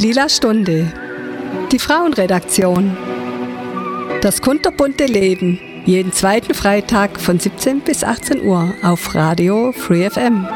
Lila 0.00 0.30
Stunde. 0.30 0.90
Die 1.70 1.78
Frauenredaktion. 1.78 2.96
Das 4.22 4.40
kunterbunte 4.40 5.04
Leben. 5.04 5.60
Jeden 5.84 6.14
zweiten 6.14 6.54
Freitag 6.54 7.20
von 7.20 7.38
17 7.38 7.80
bis 7.80 8.02
18 8.02 8.40
Uhr 8.40 8.72
auf 8.82 9.14
Radio 9.14 9.72
Free 9.72 10.08
FM. 10.08 10.48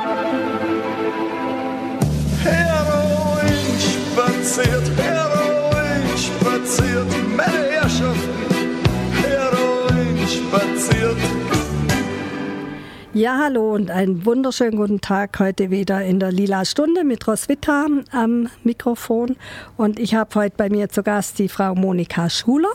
Ja, 13.14 13.38
hallo 13.38 13.72
und 13.72 13.92
einen 13.92 14.26
wunderschönen 14.26 14.76
guten 14.76 15.00
Tag 15.00 15.38
heute 15.38 15.70
wieder 15.70 16.02
in 16.02 16.18
der 16.18 16.32
Lila 16.32 16.64
Stunde 16.64 17.04
mit 17.04 17.28
Roswitha 17.28 17.86
am 18.10 18.48
Mikrofon. 18.64 19.36
Und 19.76 20.00
ich 20.00 20.16
habe 20.16 20.34
heute 20.34 20.56
bei 20.56 20.68
mir 20.68 20.88
zu 20.88 21.04
Gast 21.04 21.38
die 21.38 21.48
Frau 21.48 21.76
Monika 21.76 22.28
Schuler. 22.28 22.72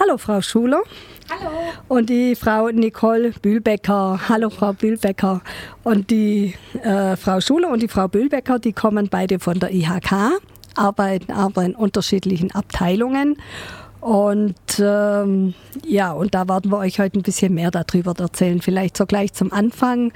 Hallo, 0.00 0.16
Frau 0.16 0.40
Schuler. 0.40 0.80
Hallo. 1.28 1.50
Und 1.88 2.08
die 2.08 2.36
Frau 2.36 2.70
Nicole 2.70 3.32
Bühlbecker. 3.42 4.18
Hallo, 4.30 4.48
Frau 4.48 4.72
Bühlbecker. 4.72 5.42
Und 5.84 6.08
die 6.10 6.54
äh, 6.82 7.14
Frau 7.16 7.42
Schuler 7.42 7.68
und 7.68 7.82
die 7.82 7.88
Frau 7.88 8.08
Bühlbecker, 8.08 8.58
die 8.58 8.72
kommen 8.72 9.08
beide 9.10 9.38
von 9.38 9.60
der 9.60 9.74
IHK, 9.74 10.40
arbeiten 10.74 11.32
aber 11.32 11.64
in 11.64 11.74
unterschiedlichen 11.74 12.50
Abteilungen. 12.50 13.36
Und 14.06 14.54
ähm, 14.78 15.54
ja, 15.84 16.12
und 16.12 16.32
da 16.32 16.48
werden 16.48 16.70
wir 16.70 16.78
euch 16.78 17.00
heute 17.00 17.18
ein 17.18 17.22
bisschen 17.22 17.52
mehr 17.54 17.72
darüber 17.72 18.14
erzählen. 18.16 18.62
Vielleicht 18.62 18.96
so 18.96 19.04
gleich 19.04 19.32
zum 19.32 19.52
Anfang. 19.52 20.12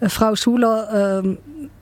Äh, 0.00 0.10
Frau 0.10 0.36
Schuler, 0.36 1.22
ähm, 1.24 1.38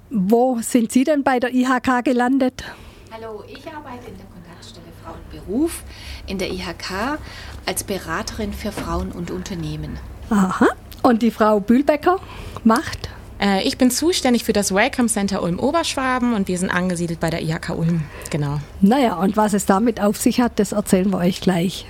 wo 0.09 0.61
sind 0.61 0.93
Sie 0.93 1.03
denn 1.03 1.25
bei 1.25 1.41
der 1.41 1.53
IHK 1.53 2.05
gelandet? 2.05 2.62
Hallo, 3.11 3.43
ich 3.48 3.67
arbeite 3.67 4.07
in 4.07 4.17
der 4.17 4.27
Kontaktstelle 4.27 4.87
Frau 5.03 5.15
und 5.15 5.31
Beruf 5.33 5.83
in 6.28 6.39
der 6.39 6.48
IHK 6.48 7.19
als 7.67 7.83
Beraterin 7.83 8.53
für 8.53 8.70
Frauen 8.70 9.11
und 9.11 9.33
Unternehmen. 9.33 9.98
Aha. 10.31 10.69
Und 11.03 11.22
die 11.22 11.33
Frau 11.33 11.59
Bühlbecker 11.59 12.20
macht? 12.62 13.09
Äh, 13.41 13.62
Ich 13.67 13.78
bin 13.78 13.91
zuständig 13.91 14.44
für 14.44 14.53
das 14.53 14.75
Welcome 14.75 15.08
Center 15.08 15.42
Ulm-Oberschwaben 15.42 16.34
und 16.34 16.48
wir 16.48 16.58
sind 16.58 16.70
angesiedelt 16.70 17.20
bei 17.20 17.31
der 17.31 17.42
IHK 17.42 17.70
Ulm. 17.70 18.03
Genau. 18.31 18.61
Naja, 18.81 19.14
und 19.17 19.36
was 19.36 19.53
es 19.55 19.67
damit 19.67 20.00
auf 20.00 20.17
sich 20.17 20.41
hat, 20.41 20.58
das 20.58 20.72
erzählen 20.72 21.11
wir 21.11 21.19
euch 21.19 21.41
gleich. 21.41 21.86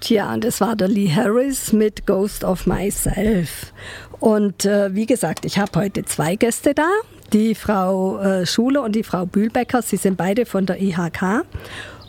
Tja, 0.00 0.32
und 0.32 0.44
das 0.44 0.62
war 0.62 0.76
der 0.76 0.88
Lee 0.88 1.10
Harris 1.10 1.74
mit 1.74 2.06
Ghost 2.06 2.42
of 2.42 2.66
Myself. 2.66 3.72
Und 4.18 4.64
äh, 4.64 4.94
wie 4.94 5.04
gesagt, 5.06 5.44
ich 5.44 5.58
habe 5.58 5.78
heute 5.78 6.04
zwei 6.06 6.36
Gäste 6.36 6.72
da, 6.74 6.88
die 7.34 7.54
Frau 7.54 8.18
äh, 8.18 8.46
Schuler 8.46 8.82
und 8.82 8.92
die 8.96 9.02
Frau 9.02 9.26
Bühlbecker. 9.26 9.82
Sie 9.82 9.96
sind 9.98 10.16
beide 10.16 10.46
von 10.46 10.64
der 10.64 10.80
IHK. 10.80 11.44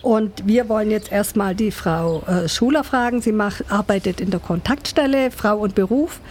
Und 0.01 0.47
wir 0.47 0.67
wollen 0.69 0.89
jetzt 0.89 1.11
erstmal 1.11 1.53
die 1.53 1.71
Frau 1.71 2.23
äh, 2.27 2.47
Schuler 2.47 2.83
fragen. 2.85 3.21
Sie 3.21 3.33
macht, 3.33 3.69
arbeitet 3.69 4.21
in 4.21 4.31
der 4.31 4.39
Kontaktstelle 4.39 5.29
Frau 5.29 5.57
und 5.57 5.75
Beruf 5.75 6.21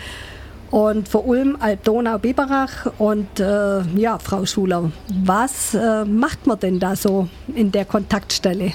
und 0.70 1.08
für 1.08 1.20
Ulm, 1.20 1.56
Alb-Donau, 1.58 2.18
Biberach. 2.18 2.86
Und 2.98 3.40
äh, 3.40 3.82
ja, 3.96 4.18
Frau 4.18 4.46
Schuler, 4.46 4.92
was 5.24 5.74
äh, 5.74 6.04
macht 6.04 6.46
man 6.46 6.58
denn 6.60 6.78
da 6.78 6.96
so 6.96 7.28
in 7.54 7.72
der 7.72 7.84
Kontaktstelle? 7.84 8.72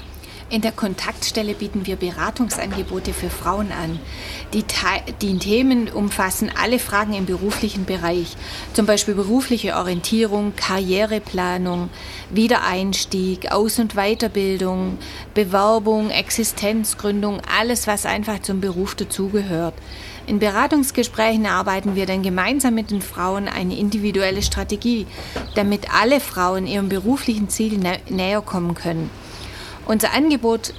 In 0.47 0.61
der 0.61 0.71
Kontaktstelle 0.71 1.55
bieten 1.55 1.87
wir 1.87 1.95
Beratungsangebote 1.95 3.13
für 3.13 3.31
Frauen 3.31 3.71
an. 3.71 3.99
Die, 4.53 4.63
die 5.19 5.39
Themen 5.39 5.89
umfassen 5.89 6.51
alle 6.61 6.77
Fragen 6.77 7.15
im 7.15 7.25
beruflichen 7.25 7.85
Bereich, 7.85 8.37
zum 8.73 8.85
Beispiel 8.85 9.15
berufliche 9.15 9.75
Orientierung, 9.75 10.53
Karriereplanung, 10.55 11.89
Wiedereinstieg, 12.29 13.51
Aus- 13.51 13.79
und 13.79 13.95
Weiterbildung, 13.95 14.99
Bewerbung, 15.33 16.11
Existenzgründung, 16.11 17.41
alles, 17.59 17.87
was 17.87 18.05
einfach 18.05 18.39
zum 18.43 18.61
Beruf 18.61 18.93
dazugehört. 18.93 19.73
In 20.27 20.39
Beratungsgesprächen 20.39 21.45
erarbeiten 21.45 21.95
wir 21.95 22.07
dann 22.07 22.23
gemeinsam 22.23 22.73
mit 22.73 22.89
den 22.89 23.01
Frauen 23.01 23.47
eine 23.47 23.77
individuelle 23.77 24.41
Strategie, 24.41 25.05
damit 25.53 25.93
alle 25.93 26.19
Frauen 26.19 26.65
ihrem 26.65 26.89
beruflichen 26.89 27.47
Ziel 27.49 27.77
nä 27.77 27.99
näher 28.09 28.41
kommen 28.41 28.73
können. 28.73 29.11
Unser 29.85 30.13
Angebot 30.13 30.73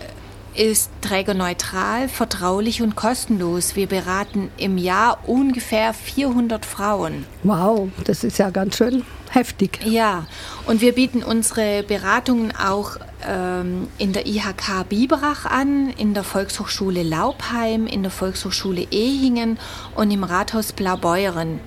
ist 0.55 0.91
trägerneutral, 1.01 2.09
vertraulich 2.09 2.83
und 2.83 2.97
kostenlos. 2.97 3.77
Wir 3.77 3.87
beraten 3.87 4.51
im 4.57 4.79
Jahr 4.79 5.19
ungefähr 5.27 5.95
400 5.95 6.65
Frauen. 6.65 7.25
Wow, 7.45 7.89
das 8.05 8.25
ist 8.25 8.39
ja 8.39 8.51
ganz 8.51 8.77
schön 8.77 9.05
heftig. 9.37 9.79
Ja, 9.85 10.27
und 10.67 10.81
wir 10.81 10.93
bieten 10.93 11.23
unsere 11.23 11.85
Beratungen 11.85 12.53
auch 12.57 12.97
ähm, 13.25 13.87
in 13.99 14.13
der 14.13 14.27
IHK 14.27 14.89
Biberach 14.89 15.47
an, 15.47 15.91
in 15.91 16.15
der 16.15 16.25
Volkshochschule 16.25 17.03
Laubheim, 17.03 17.87
in 17.87 18.03
der 18.03 18.11
Volkshochschule 18.11 18.89
Ehingen 18.91 19.59
und 19.95 20.11
im 20.11 20.25
Rathaus 20.25 20.73
Blaubeuren. 20.73 21.61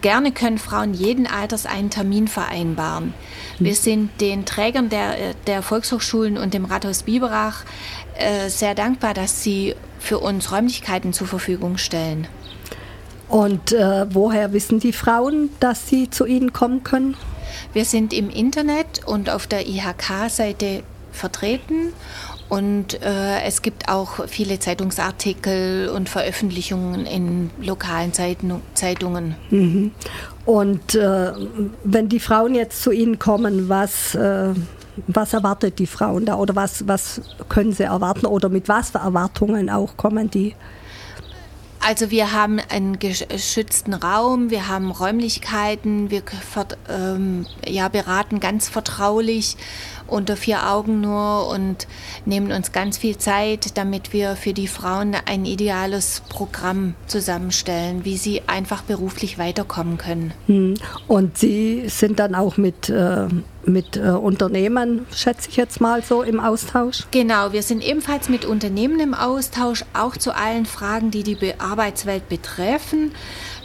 Gerne 0.00 0.30
können 0.30 0.58
Frauen 0.58 0.94
jeden 0.94 1.26
Alters 1.26 1.66
einen 1.66 1.90
Termin 1.90 2.28
vereinbaren. 2.28 3.14
Wir 3.58 3.74
sind 3.74 4.20
den 4.20 4.44
Trägern 4.44 4.88
der, 4.88 5.34
der 5.46 5.62
Volkshochschulen 5.62 6.38
und 6.38 6.54
dem 6.54 6.64
Rathaus 6.64 7.02
Biberach 7.02 7.64
äh, 8.16 8.48
sehr 8.48 8.74
dankbar, 8.74 9.14
dass 9.14 9.42
sie 9.42 9.74
für 9.98 10.18
uns 10.18 10.52
Räumlichkeiten 10.52 11.12
zur 11.12 11.26
Verfügung 11.26 11.78
stellen. 11.78 12.28
Und 13.28 13.72
äh, 13.72 14.06
woher 14.10 14.52
wissen 14.52 14.78
die 14.78 14.92
Frauen, 14.92 15.50
dass 15.60 15.88
sie 15.88 16.10
zu 16.10 16.26
Ihnen 16.26 16.52
kommen 16.52 16.84
können? 16.84 17.16
Wir 17.72 17.84
sind 17.84 18.12
im 18.12 18.30
Internet 18.30 19.04
und 19.06 19.30
auf 19.30 19.46
der 19.46 19.66
IHK-Seite 19.66 20.82
vertreten 21.12 21.92
und 22.48 23.02
äh, 23.02 23.42
es 23.42 23.60
gibt 23.62 23.88
auch 23.88 24.26
viele 24.28 24.58
Zeitungsartikel 24.60 25.88
und 25.88 26.08
Veröffentlichungen 26.08 27.06
in 27.06 27.50
lokalen 27.60 28.12
Zeitung, 28.12 28.62
Zeitungen. 28.74 29.34
Und 30.44 30.94
äh, 30.94 31.32
wenn 31.82 32.08
die 32.08 32.20
Frauen 32.20 32.54
jetzt 32.54 32.82
zu 32.82 32.92
Ihnen 32.92 33.18
kommen, 33.18 33.68
was, 33.68 34.14
äh, 34.14 34.54
was 35.08 35.32
erwartet 35.32 35.80
die 35.80 35.88
Frauen 35.88 36.24
da 36.24 36.36
oder 36.36 36.54
was, 36.54 36.86
was 36.86 37.20
können 37.48 37.72
sie 37.72 37.82
erwarten 37.82 38.26
oder 38.26 38.48
mit 38.48 38.68
was 38.68 38.90
für 38.90 38.98
Erwartungen 38.98 39.68
auch 39.68 39.96
kommen 39.96 40.30
die? 40.30 40.54
Also 41.86 42.10
wir 42.10 42.32
haben 42.32 42.58
einen 42.68 42.98
geschützten 42.98 43.94
Raum, 43.94 44.50
wir 44.50 44.66
haben 44.66 44.90
Räumlichkeiten, 44.90 46.10
wir 46.10 46.22
ähm, 46.88 47.46
ja, 47.64 47.86
beraten 47.86 48.40
ganz 48.40 48.68
vertraulich 48.68 49.56
unter 50.08 50.36
vier 50.36 50.68
Augen 50.68 51.00
nur 51.00 51.46
und 51.48 51.86
nehmen 52.24 52.50
uns 52.50 52.72
ganz 52.72 52.98
viel 52.98 53.18
Zeit, 53.18 53.78
damit 53.78 54.12
wir 54.12 54.34
für 54.34 54.52
die 54.52 54.66
Frauen 54.66 55.14
ein 55.26 55.44
ideales 55.44 56.22
Programm 56.28 56.94
zusammenstellen, 57.06 58.04
wie 58.04 58.16
sie 58.16 58.42
einfach 58.48 58.82
beruflich 58.82 59.38
weiterkommen 59.38 59.96
können. 59.96 60.32
Hm. 60.46 60.74
Und 61.06 61.38
Sie 61.38 61.88
sind 61.88 62.18
dann 62.18 62.34
auch 62.34 62.56
mit, 62.56 62.88
äh, 62.88 63.28
mit 63.66 63.96
äh, 63.96 64.10
Unternehmen, 64.10 65.06
schätze 65.14 65.48
ich 65.50 65.56
jetzt 65.56 65.80
mal 65.80 66.02
so, 66.02 66.22
im 66.22 66.40
Austausch? 66.40 67.04
Genau, 67.10 67.52
wir 67.52 67.62
sind 67.62 67.82
ebenfalls 67.82 68.28
mit 68.28 68.44
Unternehmen 68.44 69.00
im 69.00 69.14
Austausch, 69.14 69.84
auch 69.92 70.16
zu 70.16 70.34
allen 70.34 70.66
Fragen, 70.66 71.10
die 71.10 71.22
die 71.22 71.34
Be- 71.34 71.56
Arbeitswelt 71.58 72.28
betreffen, 72.28 73.12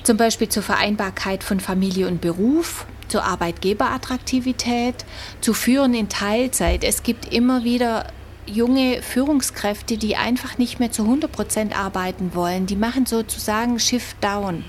zum 0.04 0.18
Beispiel 0.18 0.50
zur 0.50 0.64
Vereinbarkeit 0.64 1.44
von 1.44 1.60
Familie 1.60 2.08
und 2.08 2.22
Beruf, 2.22 2.86
zur 3.08 3.24
Arbeitgeberattraktivität, 3.24 4.96
zu 5.42 5.54
Führen 5.54 5.94
in 5.94 6.10
Teilzeit. 6.10 6.84
Es 6.84 7.04
gibt 7.04 7.32
immer 7.32 7.64
wieder 7.64 8.08
junge 8.48 9.02
Führungskräfte, 9.02 9.98
die 9.98 10.16
einfach 10.16 10.58
nicht 10.58 10.80
mehr 10.80 10.92
zu 10.92 11.04
100 11.04 11.32
Prozent 11.32 11.78
arbeiten 11.80 12.32
wollen. 12.34 12.66
Die 12.66 12.76
machen 12.76 13.06
sozusagen 13.06 13.80
Shift 13.80 14.18
Down. 14.22 14.64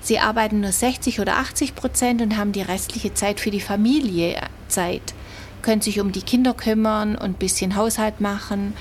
Sie 0.00 0.18
arbeiten 0.18 0.60
nur 0.60 0.70
60 0.72 1.20
oder 1.20 1.36
80 1.38 1.74
Prozent 1.74 2.22
und 2.22 2.36
haben 2.36 2.52
die 2.52 2.62
restliche 2.62 3.12
Zeit 3.14 3.40
für 3.40 3.50
die 3.50 3.60
Familie 3.60 4.36
Zeit 4.68 5.14
können 5.60 5.80
sich 5.82 6.00
um 6.00 6.12
die 6.12 6.22
Kinder 6.22 6.54
kümmern 6.54 7.16
und 7.16 7.22
ein 7.22 7.34
bisschen 7.34 7.74
Haushalt 7.74 8.20
machen. 8.20 8.74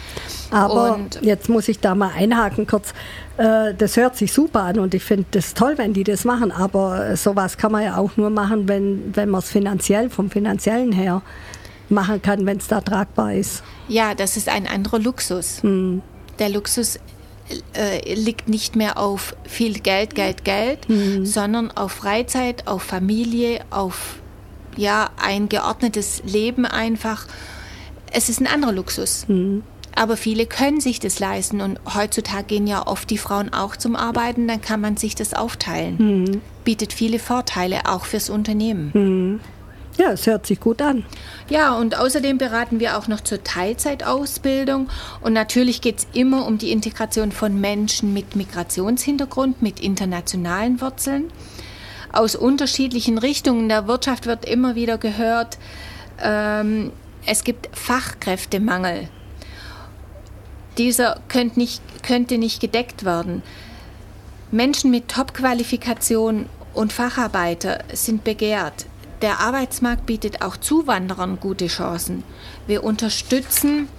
Aber 0.52 0.94
und 0.94 1.20
jetzt 1.24 1.50
muss 1.50 1.68
ich 1.68 1.80
da 1.80 1.96
mal 1.96 2.12
einhaken 2.16 2.68
kurz. 2.68 2.94
Äh, 3.38 3.74
Das 3.74 3.98
hört 3.98 4.16
sich 4.16 4.32
super 4.32 4.62
an 4.64 4.78
und 4.80 4.94
ich 4.94 5.04
finde 5.04 5.26
das 5.32 5.54
toll, 5.56 5.74
wenn 5.78 5.94
die 5.94 6.04
das 6.04 6.24
machen. 6.24 6.52
Aber 6.52 7.18
sowas 7.18 7.58
kann 7.58 7.72
man 7.72 7.84
ja 7.84 7.98
auch 7.98 8.16
nur 8.16 8.30
machen, 8.30 8.68
wenn, 8.68 9.16
wenn 9.16 9.30
man 9.30 9.40
es 9.40 9.50
finanziell, 9.50 10.10
vom 10.12 10.30
finanziellen 10.30 10.92
her 10.92 11.24
machen 11.90 12.22
kann, 12.22 12.46
wenn 12.46 12.58
es 12.58 12.68
da 12.68 12.80
tragbar 12.82 13.34
ist. 13.34 13.64
ja, 13.88 14.14
das 14.14 14.38
ist 14.38 14.48
ein 14.48 14.68
anderer 14.68 15.00
Luxus. 15.00 15.62
Der 15.64 16.50
Luxus 16.50 17.00
äh, 17.74 18.14
liegt 18.14 18.50
nicht 18.50 18.76
mehr 18.76 18.98
auf 19.00 19.36
viel 19.46 19.80
Geld, 19.80 20.14
Geld, 20.14 20.44
Geld, 20.46 20.80
sondern 21.24 21.72
auf 21.72 21.94
Freizeit, 21.94 22.68
auf 22.68 22.84
Familie, 22.84 23.62
auf 23.72 24.18
ja, 24.78 25.10
ein 25.22 25.50
geordnetes 25.50 26.24
Leben 26.26 26.66
einfach. 26.66 27.26
Es 28.12 28.30
ist 28.30 28.40
ein 28.40 28.48
anderer 28.48 28.72
Luxus. 28.72 29.26
Aber 29.96 30.16
viele 30.16 30.46
können 30.46 30.80
sich 30.80 31.00
das 31.00 31.20
leisten 31.20 31.60
und 31.60 31.80
heutzutage 31.96 32.44
gehen 32.46 32.68
ja 32.68 32.86
oft 32.86 33.10
die 33.10 33.18
Frauen 33.18 33.52
auch 33.52 33.76
zum 33.76 33.96
Arbeiten, 33.96 34.48
dann 34.48 34.62
kann 34.62 34.80
man 34.80 34.96
sich 34.96 35.16
das 35.16 35.34
aufteilen. 35.34 36.42
Bietet 36.64 36.94
viele 36.94 37.18
Vorteile 37.18 37.88
auch 37.90 38.06
fürs 38.06 38.30
Unternehmen. 38.30 39.42
Ja, 39.98 40.12
es 40.12 40.28
hört 40.28 40.46
sich 40.46 40.60
gut 40.60 40.82
an. 40.84 41.04
Ja, 41.50 41.76
und 41.76 41.98
außerdem 41.98 42.38
beraten 42.38 42.80
wir 42.80 43.00
auch 43.00 43.08
noch 43.08 43.22
zur 43.22 43.44
Teilzeitausbildung. 43.44 44.90
Und 45.22 45.34
natürlich 45.34 45.82
geht 45.82 45.98
es 45.98 46.08
immer 46.14 46.46
um 46.46 46.60
die 46.60 46.72
Integration 46.72 47.32
von 47.32 47.60
Menschen 47.60 48.14
mit 48.14 48.36
Migrationshintergrund, 48.36 49.64
mit 49.64 49.80
internationalen 49.80 50.80
Wurzeln. 50.82 51.32
Aus 52.12 52.36
unterschiedlichen 52.36 53.18
Richtungen 53.18 53.70
der 53.70 53.88
Wirtschaft 53.88 54.26
wird 54.26 54.46
immer 54.46 54.76
wieder 54.76 54.98
gehört, 54.98 55.58
ähm, 56.22 56.92
es 57.26 57.44
gibt 57.44 57.70
Fachkräftemangel. 57.78 59.10
Dieser 60.78 61.20
könnte 61.28 61.60
nicht, 61.60 61.82
könnte 62.04 62.38
nicht 62.38 62.62
gedeckt 62.62 63.04
werden. 63.04 63.44
Menschen 64.52 64.92
mit 64.92 65.10
Top-Qualifikation 65.10 66.46
und 66.74 66.94
Facharbeiter 66.94 67.84
sind 67.92 68.24
begehrt. 68.24 68.86
Der 69.22 69.40
Arbeitsmarkt 69.40 70.06
bietet 70.06 70.42
auch 70.42 70.58
Zuwanderern 70.58 71.40
gute 71.40 71.68
Chancen. 71.68 72.24
Wir 72.68 72.84
unterstützen 72.84 73.90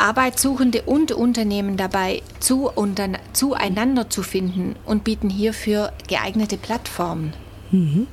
Arbeitssuchende 0.00 0.82
und 0.82 1.12
Unternehmen 1.12 1.76
dabei, 1.76 2.22
zu, 2.40 2.70
unter, 2.74 3.08
zueinander 3.32 4.10
zu 4.10 4.22
finden 4.22 4.76
und 4.84 5.04
bieten 5.04 5.30
hierfür 5.30 5.92
geeignete 6.08 6.56
Plattformen. 6.56 7.32
Mhm. 7.70 8.06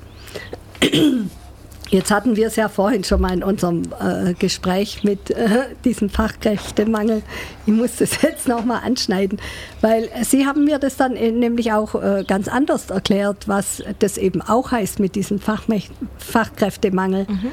Jetzt 1.90 2.12
hatten 2.12 2.36
wir 2.36 2.48
es 2.48 2.58
ja 2.58 2.68
vorhin 2.68 3.04
schon 3.06 3.22
mal 3.22 3.34
in 3.34 3.44
unserem 3.44 3.84
äh, 4.00 4.34
Gespräch 4.34 5.04
mit 5.04 5.32
äh, 5.32 5.68
diesem 5.86 6.10
Fachkräftemangel. 6.10 7.22
Ich 7.66 7.74
muss 7.74 7.96
das 7.98 8.22
jetzt 8.22 8.48
nochmal 8.48 8.82
anschneiden, 8.84 9.40
weil 9.80 10.10
Sie 10.24 10.46
haben 10.46 10.66
mir 10.66 10.80
das 10.80 10.98
dann 10.98 11.14
nämlich 11.14 11.72
auch 11.72 11.96
äh, 11.96 12.26
ganz 12.28 12.50
anders 12.50 12.90
erklärt, 12.90 13.48
was 13.48 13.82
das 14.00 14.18
eben 14.18 14.42
auch 14.42 14.72
heißt 14.72 15.00
mit 15.00 15.16
diesem 15.16 15.40
Fachme 15.40 15.82
Fachkräftemangel. 16.18 17.26
Mhm. 17.30 17.52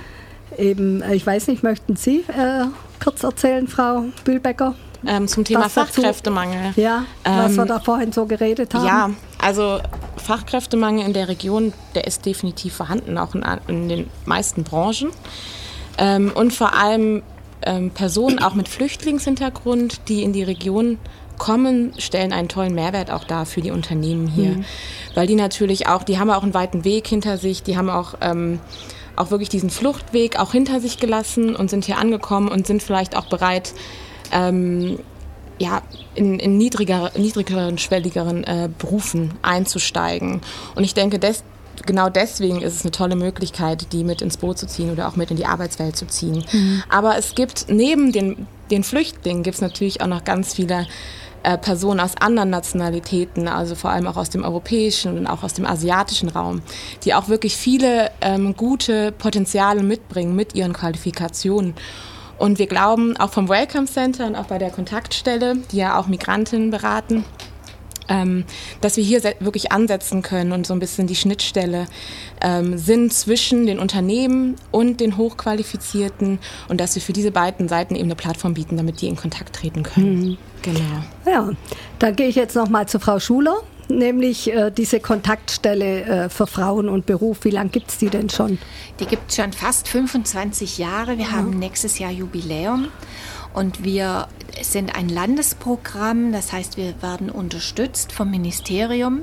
Eben, 0.58 1.02
äh, 1.02 1.14
ich 1.14 1.26
weiß 1.26 1.48
nicht, 1.48 1.62
möchten 1.62 1.96
Sie 1.96 2.24
äh, 2.28 2.66
kurz 3.02 3.22
erzählen, 3.22 3.68
Frau 3.68 4.04
Bühlbecker? 4.24 4.74
Ähm, 5.06 5.28
zum 5.28 5.44
Thema 5.44 5.68
Fachkräftemangel. 5.68 6.72
Ja, 6.76 7.04
was 7.24 7.52
ähm, 7.52 7.56
wir 7.56 7.66
da 7.66 7.78
vorhin 7.78 8.12
so 8.12 8.24
geredet 8.24 8.72
haben. 8.74 8.86
Ja, 8.86 9.10
also 9.38 9.80
Fachkräftemangel 10.16 11.04
in 11.04 11.12
der 11.12 11.28
Region, 11.28 11.74
der 11.94 12.06
ist 12.06 12.24
definitiv 12.24 12.74
vorhanden, 12.74 13.18
auch 13.18 13.34
in, 13.34 13.44
in 13.68 13.88
den 13.90 14.10
meisten 14.24 14.64
Branchen. 14.64 15.10
Ähm, 15.98 16.32
und 16.34 16.54
vor 16.54 16.74
allem 16.74 17.22
ähm, 17.62 17.90
Personen 17.90 18.38
auch 18.38 18.54
mit 18.54 18.68
Flüchtlingshintergrund, 18.68 20.08
die 20.08 20.22
in 20.22 20.32
die 20.32 20.42
Region 20.42 20.98
kommen, 21.38 21.92
stellen 21.98 22.32
einen 22.32 22.48
tollen 22.48 22.74
Mehrwert 22.74 23.10
auch 23.10 23.24
da 23.24 23.44
für 23.44 23.60
die 23.60 23.70
Unternehmen 23.70 24.26
hier. 24.26 24.50
Mhm. 24.50 24.64
Weil 25.14 25.26
die 25.26 25.34
natürlich 25.34 25.88
auch, 25.88 26.02
die 26.02 26.18
haben 26.18 26.30
auch 26.30 26.42
einen 26.42 26.54
weiten 26.54 26.84
Weg 26.84 27.06
hinter 27.06 27.38
sich, 27.38 27.62
die 27.62 27.76
haben 27.76 27.90
auch, 27.90 28.14
ähm, 28.20 28.60
auch 29.16 29.30
wirklich 29.30 29.48
diesen 29.48 29.70
Fluchtweg 29.70 30.38
auch 30.38 30.52
hinter 30.52 30.80
sich 30.80 30.98
gelassen 30.98 31.54
und 31.56 31.70
sind 31.70 31.84
hier 31.84 31.98
angekommen 31.98 32.48
und 32.48 32.66
sind 32.66 32.82
vielleicht 32.82 33.16
auch 33.16 33.26
bereit, 33.26 33.72
ähm, 34.32 34.98
ja, 35.58 35.82
in, 36.14 36.38
in 36.38 36.58
niedriger, 36.58 37.12
niedrigeren, 37.16 37.78
schwelligeren 37.78 38.44
äh, 38.44 38.68
Berufen 38.78 39.34
einzusteigen. 39.42 40.40
Und 40.74 40.84
ich 40.84 40.94
denke, 40.94 41.18
des, 41.18 41.44
genau 41.86 42.08
deswegen 42.08 42.60
ist 42.60 42.74
es 42.74 42.82
eine 42.82 42.90
tolle 42.90 43.16
Möglichkeit, 43.16 43.92
die 43.92 44.04
mit 44.04 44.20
ins 44.22 44.36
Boot 44.36 44.58
zu 44.58 44.66
ziehen 44.66 44.90
oder 44.90 45.08
auch 45.08 45.16
mit 45.16 45.30
in 45.30 45.36
die 45.36 45.46
Arbeitswelt 45.46 45.96
zu 45.96 46.06
ziehen. 46.06 46.44
Mhm. 46.52 46.82
Aber 46.88 47.16
es 47.16 47.34
gibt 47.34 47.66
neben 47.68 48.12
den, 48.12 48.46
den 48.70 48.82
Flüchtlingen 48.82 49.42
gibt 49.42 49.56
es 49.56 49.60
natürlich 49.60 50.00
auch 50.00 50.06
noch 50.06 50.24
ganz 50.24 50.54
viele 50.54 50.86
äh, 51.44 51.58
Personen 51.58 52.00
aus 52.00 52.16
anderen 52.16 52.50
Nationalitäten, 52.50 53.48
also 53.48 53.74
vor 53.74 53.90
allem 53.90 54.06
auch 54.06 54.16
aus 54.16 54.30
dem 54.30 54.44
europäischen 54.44 55.16
und 55.16 55.26
auch 55.26 55.42
aus 55.42 55.54
dem 55.54 55.66
asiatischen 55.66 56.28
Raum, 56.28 56.62
die 57.04 57.14
auch 57.14 57.28
wirklich 57.28 57.56
viele 57.56 58.10
ähm, 58.20 58.56
gute 58.56 59.12
Potenziale 59.12 59.82
mitbringen 59.82 60.34
mit 60.34 60.54
ihren 60.54 60.72
Qualifikationen. 60.72 61.74
Und 62.38 62.58
wir 62.58 62.66
glauben 62.66 63.16
auch 63.16 63.30
vom 63.30 63.48
Welcome 63.48 63.86
Center 63.86 64.26
und 64.26 64.34
auch 64.34 64.46
bei 64.46 64.58
der 64.58 64.70
Kontaktstelle, 64.70 65.58
die 65.70 65.76
ja 65.76 65.98
auch 65.98 66.08
Migrantinnen 66.08 66.70
beraten, 66.70 67.24
ähm, 68.08 68.44
dass 68.80 68.96
wir 68.96 69.04
hier 69.04 69.22
wirklich 69.40 69.72
ansetzen 69.72 70.22
können 70.22 70.52
und 70.52 70.66
so 70.66 70.74
ein 70.74 70.80
bisschen 70.80 71.06
die 71.06 71.16
Schnittstelle 71.16 71.86
ähm, 72.40 72.78
sind 72.78 73.12
zwischen 73.12 73.66
den 73.66 73.78
Unternehmen 73.78 74.56
und 74.70 75.00
den 75.00 75.16
Hochqualifizierten 75.16 76.38
und 76.68 76.80
dass 76.80 76.94
wir 76.94 77.02
für 77.02 77.12
diese 77.12 77.30
beiden 77.30 77.68
Seiten 77.68 77.94
eben 77.94 78.04
eine 78.04 78.16
Plattform 78.16 78.54
bieten, 78.54 78.76
damit 78.76 79.00
die 79.00 79.08
in 79.08 79.16
Kontakt 79.16 79.56
treten 79.56 79.82
können. 79.82 80.20
Mhm. 80.20 80.36
Genau. 80.62 80.80
Ja, 81.26 81.50
dann 81.98 82.16
gehe 82.16 82.28
ich 82.28 82.36
jetzt 82.36 82.56
noch 82.56 82.68
mal 82.68 82.88
zu 82.88 82.98
Frau 82.98 83.18
Schuler 83.18 83.56
nämlich 83.88 84.52
äh, 84.52 84.70
diese 84.70 85.00
Kontaktstelle 85.00 86.04
äh, 86.04 86.28
für 86.28 86.46
Frauen 86.46 86.88
und 86.88 87.06
Beruf. 87.06 87.44
Wie 87.44 87.50
lange 87.50 87.70
gibt 87.70 87.90
es 87.90 87.98
die 87.98 88.08
denn 88.08 88.30
schon? 88.30 88.58
Die 89.00 89.06
gibt 89.06 89.30
es 89.30 89.36
schon 89.36 89.52
fast 89.52 89.88
25 89.88 90.78
Jahre. 90.78 91.18
Wir 91.18 91.26
ja. 91.26 91.32
haben 91.32 91.58
nächstes 91.58 91.98
Jahr 91.98 92.10
Jubiläum 92.10 92.88
und 93.54 93.84
wir 93.84 94.28
sind 94.60 94.94
ein 94.94 95.08
Landesprogramm. 95.08 96.32
Das 96.32 96.52
heißt, 96.52 96.76
wir 96.76 97.00
werden 97.02 97.30
unterstützt 97.30 98.12
vom 98.12 98.30
Ministerium. 98.30 99.22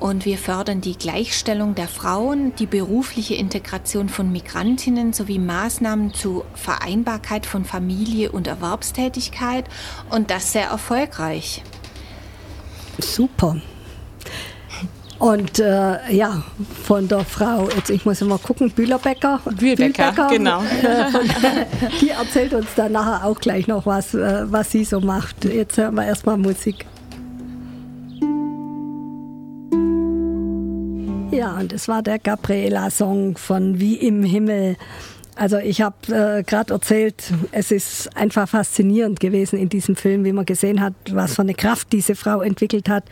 Und 0.00 0.24
wir 0.24 0.36
fördern 0.36 0.80
die 0.80 0.98
Gleichstellung 0.98 1.76
der 1.76 1.86
Frauen, 1.86 2.52
die 2.56 2.66
berufliche 2.66 3.36
Integration 3.36 4.08
von 4.08 4.32
Migrantinnen 4.32 5.12
sowie 5.12 5.38
Maßnahmen 5.38 6.12
zur 6.12 6.44
Vereinbarkeit 6.54 7.46
von 7.46 7.64
Familie 7.64 8.32
und 8.32 8.48
Erwerbstätigkeit 8.48 9.64
und 10.10 10.32
das 10.32 10.50
sehr 10.50 10.66
erfolgreich. 10.66 11.62
Super. 12.98 13.62
Und 15.22 15.60
äh, 15.60 16.12
ja, 16.12 16.42
von 16.82 17.06
der 17.06 17.20
Frau, 17.20 17.68
jetzt 17.76 17.90
ich 17.90 18.04
muss 18.04 18.20
immer 18.20 18.38
gucken, 18.38 18.72
Bühlerbecker. 18.72 19.40
Bühlbecker 19.56 20.26
genau. 20.28 20.62
Äh, 20.62 21.04
die 22.00 22.10
erzählt 22.10 22.52
uns 22.54 22.66
dann 22.74 22.90
nachher 22.90 23.24
auch 23.24 23.38
gleich 23.38 23.68
noch 23.68 23.86
was, 23.86 24.14
äh, 24.14 24.50
was 24.50 24.72
sie 24.72 24.82
so 24.82 24.98
macht. 24.98 25.44
Jetzt 25.44 25.76
hören 25.78 25.94
wir 25.94 26.04
erstmal 26.04 26.36
Musik. 26.38 26.86
Ja, 31.30 31.56
und 31.56 31.72
es 31.72 31.86
war 31.86 32.02
der 32.02 32.18
Gabriela-Song 32.18 33.36
von 33.36 33.78
Wie 33.78 33.94
im 33.94 34.24
Himmel. 34.24 34.76
Also 35.36 35.58
ich 35.58 35.80
habe 35.80 35.96
äh, 36.08 36.42
gerade 36.42 36.74
erzählt, 36.74 37.32
es 37.52 37.70
ist 37.70 38.16
einfach 38.16 38.48
faszinierend 38.48 39.20
gewesen 39.20 39.58
in 39.58 39.68
diesem 39.68 39.94
Film, 39.94 40.24
wie 40.24 40.32
man 40.32 40.46
gesehen 40.46 40.80
hat, 40.80 40.94
was 41.12 41.36
für 41.36 41.42
eine 41.42 41.54
Kraft 41.54 41.92
diese 41.92 42.16
Frau 42.16 42.42
entwickelt 42.42 42.88
hat, 42.88 43.04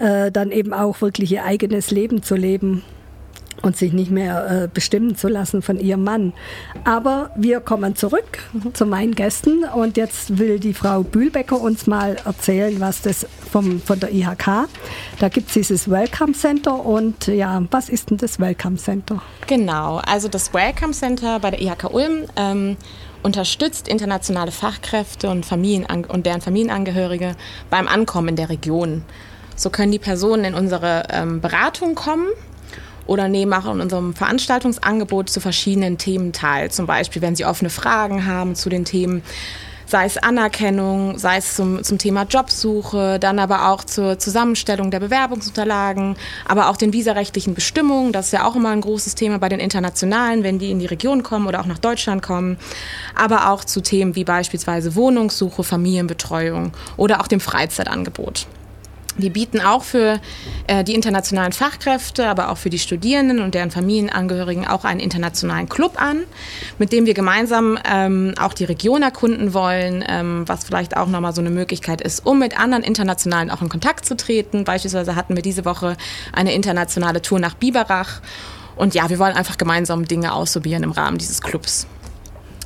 äh, 0.00 0.32
dann 0.32 0.50
eben 0.50 0.72
auch 0.72 1.00
wirklich 1.00 1.32
ihr 1.32 1.44
eigenes 1.44 1.90
Leben 1.90 2.22
zu 2.22 2.34
leben 2.34 2.82
und 3.62 3.76
sich 3.76 3.92
nicht 3.92 4.10
mehr 4.10 4.64
äh, 4.64 4.68
bestimmen 4.72 5.16
zu 5.16 5.28
lassen 5.28 5.62
von 5.62 5.78
ihrem 5.78 6.04
Mann. 6.04 6.32
Aber 6.84 7.30
wir 7.36 7.60
kommen 7.60 7.96
zurück 7.96 8.38
zu 8.72 8.86
meinen 8.86 9.14
Gästen 9.14 9.64
und 9.64 9.96
jetzt 9.96 10.38
will 10.38 10.58
die 10.58 10.74
Frau 10.74 11.02
Bühlbecker 11.02 11.60
uns 11.60 11.86
mal 11.86 12.16
erzählen, 12.24 12.80
was 12.80 13.02
das 13.02 13.26
vom, 13.50 13.80
von 13.80 14.00
der 14.00 14.12
IHK, 14.12 14.68
da 15.18 15.28
gibt 15.28 15.48
es 15.48 15.54
dieses 15.54 15.90
Welcome 15.90 16.32
Center 16.32 16.84
und 16.84 17.26
ja, 17.26 17.62
was 17.70 17.88
ist 17.88 18.10
denn 18.10 18.16
das 18.16 18.38
Welcome 18.38 18.76
Center? 18.76 19.20
Genau, 19.46 19.96
also 20.06 20.28
das 20.28 20.54
Welcome 20.54 20.92
Center 20.92 21.40
bei 21.40 21.50
der 21.50 21.60
IHK 21.60 21.92
Ulm 21.92 22.26
ähm, 22.36 22.76
unterstützt 23.22 23.88
internationale 23.88 24.52
Fachkräfte 24.52 25.28
und, 25.28 25.44
Familien 25.44 25.84
und 25.84 26.24
deren 26.24 26.40
Familienangehörige 26.40 27.34
beim 27.68 27.88
Ankommen 27.88 28.28
in 28.28 28.36
der 28.36 28.48
Region. 28.48 29.02
So 29.60 29.68
können 29.68 29.92
die 29.92 29.98
Personen 29.98 30.44
in 30.44 30.54
unsere 30.54 31.02
ähm, 31.10 31.42
Beratung 31.42 31.94
kommen 31.94 32.28
oder 33.06 33.28
nehmen 33.28 33.52
auch 33.52 33.70
in 33.70 33.82
unserem 33.82 34.14
Veranstaltungsangebot 34.14 35.28
zu 35.28 35.38
verschiedenen 35.38 35.98
Themen 35.98 36.32
teil. 36.32 36.70
Zum 36.70 36.86
Beispiel, 36.86 37.20
wenn 37.20 37.36
Sie 37.36 37.44
offene 37.44 37.68
Fragen 37.68 38.24
haben 38.24 38.54
zu 38.54 38.70
den 38.70 38.86
Themen, 38.86 39.22
sei 39.84 40.06
es 40.06 40.16
Anerkennung, 40.16 41.18
sei 41.18 41.36
es 41.36 41.56
zum, 41.56 41.84
zum 41.84 41.98
Thema 41.98 42.22
Jobsuche, 42.22 43.18
dann 43.18 43.38
aber 43.38 43.68
auch 43.68 43.84
zur 43.84 44.18
Zusammenstellung 44.18 44.90
der 44.90 45.00
Bewerbungsunterlagen, 45.00 46.16
aber 46.48 46.70
auch 46.70 46.78
den 46.78 46.94
visarechtlichen 46.94 47.52
Bestimmungen. 47.52 48.14
Das 48.14 48.26
ist 48.26 48.32
ja 48.32 48.46
auch 48.46 48.56
immer 48.56 48.70
ein 48.70 48.80
großes 48.80 49.14
Thema 49.14 49.38
bei 49.38 49.50
den 49.50 49.60
Internationalen, 49.60 50.42
wenn 50.42 50.58
die 50.58 50.70
in 50.70 50.78
die 50.78 50.86
Region 50.86 51.22
kommen 51.22 51.46
oder 51.46 51.60
auch 51.60 51.66
nach 51.66 51.78
Deutschland 51.78 52.22
kommen. 52.22 52.56
Aber 53.14 53.50
auch 53.50 53.62
zu 53.62 53.82
Themen 53.82 54.16
wie 54.16 54.24
beispielsweise 54.24 54.94
Wohnungssuche, 54.94 55.64
Familienbetreuung 55.64 56.72
oder 56.96 57.20
auch 57.20 57.26
dem 57.26 57.40
Freizeitangebot. 57.40 58.46
Wir 59.16 59.30
bieten 59.30 59.60
auch 59.60 59.82
für 59.82 60.20
äh, 60.66 60.84
die 60.84 60.94
internationalen 60.94 61.52
Fachkräfte, 61.52 62.28
aber 62.28 62.50
auch 62.50 62.58
für 62.58 62.70
die 62.70 62.78
Studierenden 62.78 63.40
und 63.40 63.54
deren 63.54 63.70
Familienangehörigen 63.70 64.66
auch 64.66 64.84
einen 64.84 65.00
internationalen 65.00 65.68
Club 65.68 66.00
an, 66.00 66.22
mit 66.78 66.92
dem 66.92 67.06
wir 67.06 67.14
gemeinsam 67.14 67.78
ähm, 67.84 68.34
auch 68.40 68.54
die 68.54 68.64
Region 68.64 69.02
erkunden 69.02 69.52
wollen, 69.52 70.04
ähm, 70.08 70.44
was 70.46 70.64
vielleicht 70.64 70.96
auch 70.96 71.08
nochmal 71.08 71.34
so 71.34 71.40
eine 71.40 71.50
Möglichkeit 71.50 72.00
ist, 72.00 72.24
um 72.24 72.38
mit 72.38 72.58
anderen 72.58 72.82
Internationalen 72.82 73.50
auch 73.50 73.62
in 73.62 73.68
Kontakt 73.68 74.06
zu 74.06 74.16
treten. 74.16 74.64
Beispielsweise 74.64 75.16
hatten 75.16 75.34
wir 75.34 75.42
diese 75.42 75.64
Woche 75.64 75.96
eine 76.32 76.54
internationale 76.54 77.20
Tour 77.20 77.40
nach 77.40 77.54
Biberach. 77.54 78.20
Und 78.76 78.94
ja, 78.94 79.10
wir 79.10 79.18
wollen 79.18 79.34
einfach 79.34 79.58
gemeinsam 79.58 80.06
Dinge 80.06 80.32
ausprobieren 80.32 80.84
im 80.84 80.92
Rahmen 80.92 81.18
dieses 81.18 81.42
Clubs. 81.42 81.86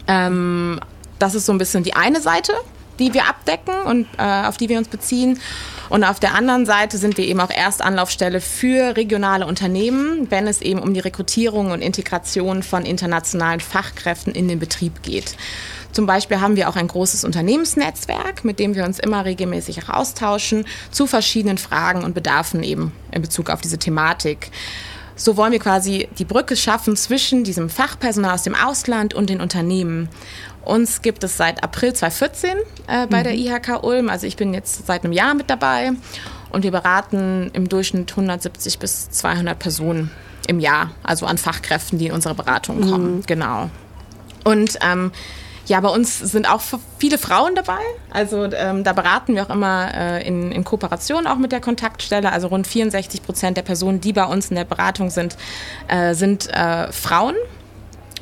Ähm, 0.06 0.78
das 1.18 1.34
ist 1.34 1.46
so 1.46 1.52
ein 1.52 1.58
bisschen 1.58 1.82
die 1.82 1.94
eine 1.94 2.20
Seite 2.20 2.52
die 2.98 3.14
wir 3.14 3.28
abdecken 3.28 3.74
und 3.86 4.06
äh, 4.18 4.46
auf 4.46 4.56
die 4.56 4.68
wir 4.68 4.78
uns 4.78 4.88
beziehen. 4.88 5.40
Und 5.88 6.04
auf 6.04 6.18
der 6.18 6.34
anderen 6.34 6.66
Seite 6.66 6.98
sind 6.98 7.16
wir 7.16 7.26
eben 7.26 7.40
auch 7.40 7.50
Erstanlaufstelle 7.50 8.40
für 8.40 8.96
regionale 8.96 9.46
Unternehmen, 9.46 10.30
wenn 10.30 10.46
es 10.46 10.62
eben 10.62 10.80
um 10.80 10.94
die 10.94 11.00
Rekrutierung 11.00 11.70
und 11.70 11.82
Integration 11.82 12.62
von 12.62 12.84
internationalen 12.84 13.60
Fachkräften 13.60 14.34
in 14.34 14.48
den 14.48 14.58
Betrieb 14.58 15.02
geht. 15.02 15.36
Zum 15.92 16.06
Beispiel 16.06 16.40
haben 16.40 16.56
wir 16.56 16.68
auch 16.68 16.74
ein 16.74 16.88
großes 16.88 17.24
Unternehmensnetzwerk, 17.24 18.44
mit 18.44 18.58
dem 18.58 18.74
wir 18.74 18.84
uns 18.84 18.98
immer 18.98 19.24
regelmäßig 19.24 19.88
austauschen 19.88 20.66
zu 20.90 21.06
verschiedenen 21.06 21.58
Fragen 21.58 22.02
und 22.02 22.14
Bedarfen 22.14 22.64
eben 22.64 22.92
in 23.12 23.22
Bezug 23.22 23.48
auf 23.48 23.60
diese 23.60 23.78
Thematik. 23.78 24.50
So 25.16 25.37
wollen 25.37 25.52
wir 25.52 25.61
quasi 25.61 26.09
die 26.18 26.25
Brücke 26.25 26.56
schaffen 26.56 26.97
zwischen 26.97 27.44
diesem 27.44 27.71
Fachpersonal 27.71 28.35
aus 28.35 28.42
dem 28.42 28.54
Ausland 28.54 29.14
und 29.14 29.30
den 29.30 29.40
Unternehmen. 29.40 30.09
Uns 30.64 31.02
gibt 31.02 31.23
es 31.25 31.37
seit 31.37 31.62
April 31.62 31.92
2014 31.92 32.50
äh, 32.87 33.06
bei 33.06 33.21
mhm. 33.21 33.25
der 33.25 33.35
IHK 33.35 33.83
Ulm. 33.83 34.09
Also 34.09 34.26
ich 34.26 34.37
bin 34.37 34.54
jetzt 34.54 34.87
seit 34.87 35.04
einem 35.04 35.12
Jahr 35.12 35.35
mit 35.35 35.50
dabei 35.50 35.92
und 36.50 36.64
wir 36.64 36.71
beraten 36.71 37.50
im 37.52 37.68
Durchschnitt 37.68 38.11
170 38.11 38.78
bis 38.78 39.11
200 39.11 39.59
Personen 39.59 40.11
im 40.47 40.61
Jahr, 40.61 40.90
also 41.02 41.26
an 41.26 41.38
Fachkräften, 41.38 41.99
die 41.99 42.06
in 42.06 42.12
unsere 42.12 42.35
Beratung 42.35 42.80
kommen. 42.80 43.16
Mhm. 43.16 43.26
Genau. 43.26 43.71
Und 44.44 44.78
ähm, 44.83 45.12
ja, 45.66 45.80
bei 45.80 45.88
uns 45.88 46.18
sind 46.18 46.49
auch 46.50 46.61
viele 46.99 47.18
Frauen 47.18 47.54
dabei. 47.54 47.80
Also 48.11 48.44
ähm, 48.44 48.85
da 48.85 48.92
beraten 48.92 49.35
wir 49.35 49.44
auch 49.44 49.50
immer 49.50 49.94
äh, 49.94 50.26
in, 50.26 50.52
in, 50.52 50.64
Kooperation 50.64 51.26
auch 51.26 51.37
mit 51.37 51.52
der 51.52 51.61
Kontaktstelle. 51.61 52.30
Also 52.30 52.49
rund 52.49 52.66
64 52.66 53.23
Prozent 53.23 53.56
der 53.56 53.62
Personen, 53.62 54.00
die 54.00 54.12
bei 54.12 54.25
uns 54.25 54.50
in 54.50 54.56
der 54.56 54.64
Beratung 54.64 55.11
sind, 55.11 55.37
äh, 55.88 56.14
sind 56.14 56.52
äh, 56.52 56.92
Frauen. 56.92 57.35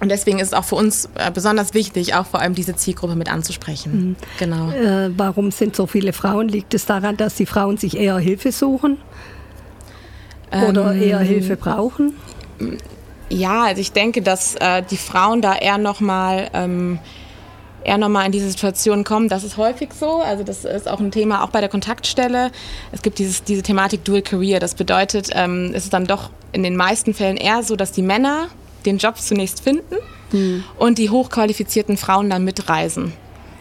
Und 0.00 0.08
deswegen 0.08 0.40
ist 0.40 0.48
es 0.48 0.54
auch 0.54 0.64
für 0.64 0.74
uns 0.74 1.08
äh, 1.14 1.30
besonders 1.30 1.74
wichtig, 1.74 2.14
auch 2.14 2.26
vor 2.26 2.40
allem 2.40 2.54
diese 2.54 2.74
Zielgruppe 2.74 3.14
mit 3.14 3.30
anzusprechen. 3.30 3.92
Mhm. 3.92 4.16
Genau. 4.38 4.70
Äh, 4.70 5.10
warum 5.16 5.50
sind 5.50 5.76
so 5.76 5.86
viele 5.86 6.12
Frauen? 6.12 6.48
Liegt 6.48 6.74
es 6.74 6.86
daran, 6.86 7.16
dass 7.16 7.36
die 7.36 7.46
Frauen 7.46 7.76
sich 7.76 7.96
eher 7.96 8.18
Hilfe 8.18 8.50
suchen? 8.50 8.98
Oder 10.68 10.92
ähm, 10.92 11.02
eher 11.02 11.20
Hilfe 11.20 11.56
brauchen? 11.56 12.14
Ja, 13.28 13.64
also 13.64 13.80
ich 13.80 13.92
denke, 13.92 14.22
dass 14.22 14.54
äh, 14.56 14.82
die 14.82 14.96
Frauen 14.96 15.40
da 15.40 15.54
eher 15.54 15.78
nochmal 15.78 16.50
ähm, 16.52 16.98
eher 17.84 17.98
nochmal 17.98 18.26
in 18.26 18.32
diese 18.32 18.48
Situation 18.48 19.04
kommen. 19.04 19.28
Das 19.28 19.44
ist 19.44 19.56
häufig 19.56 19.90
so. 19.92 20.20
Also 20.22 20.44
das 20.44 20.64
ist 20.64 20.88
auch 20.88 21.00
ein 21.00 21.10
Thema 21.10 21.42
auch 21.44 21.50
bei 21.50 21.60
der 21.60 21.68
Kontaktstelle. 21.68 22.50
Es 22.92 23.02
gibt 23.02 23.18
dieses, 23.18 23.44
diese 23.44 23.62
Thematik 23.62 24.04
Dual 24.04 24.22
Career. 24.22 24.60
Das 24.60 24.74
bedeutet, 24.74 25.30
ähm, 25.32 25.72
es 25.74 25.84
ist 25.84 25.92
dann 25.92 26.06
doch 26.06 26.30
in 26.52 26.62
den 26.62 26.76
meisten 26.76 27.14
Fällen 27.14 27.36
eher 27.36 27.62
so, 27.62 27.76
dass 27.76 27.92
die 27.92 28.02
Männer 28.02 28.48
den 28.84 28.98
Job 28.98 29.18
zunächst 29.18 29.62
finden 29.62 29.96
mhm. 30.32 30.64
und 30.78 30.98
die 30.98 31.10
hochqualifizierten 31.10 31.96
Frauen 31.96 32.30
dann 32.30 32.44
mitreisen. 32.44 33.12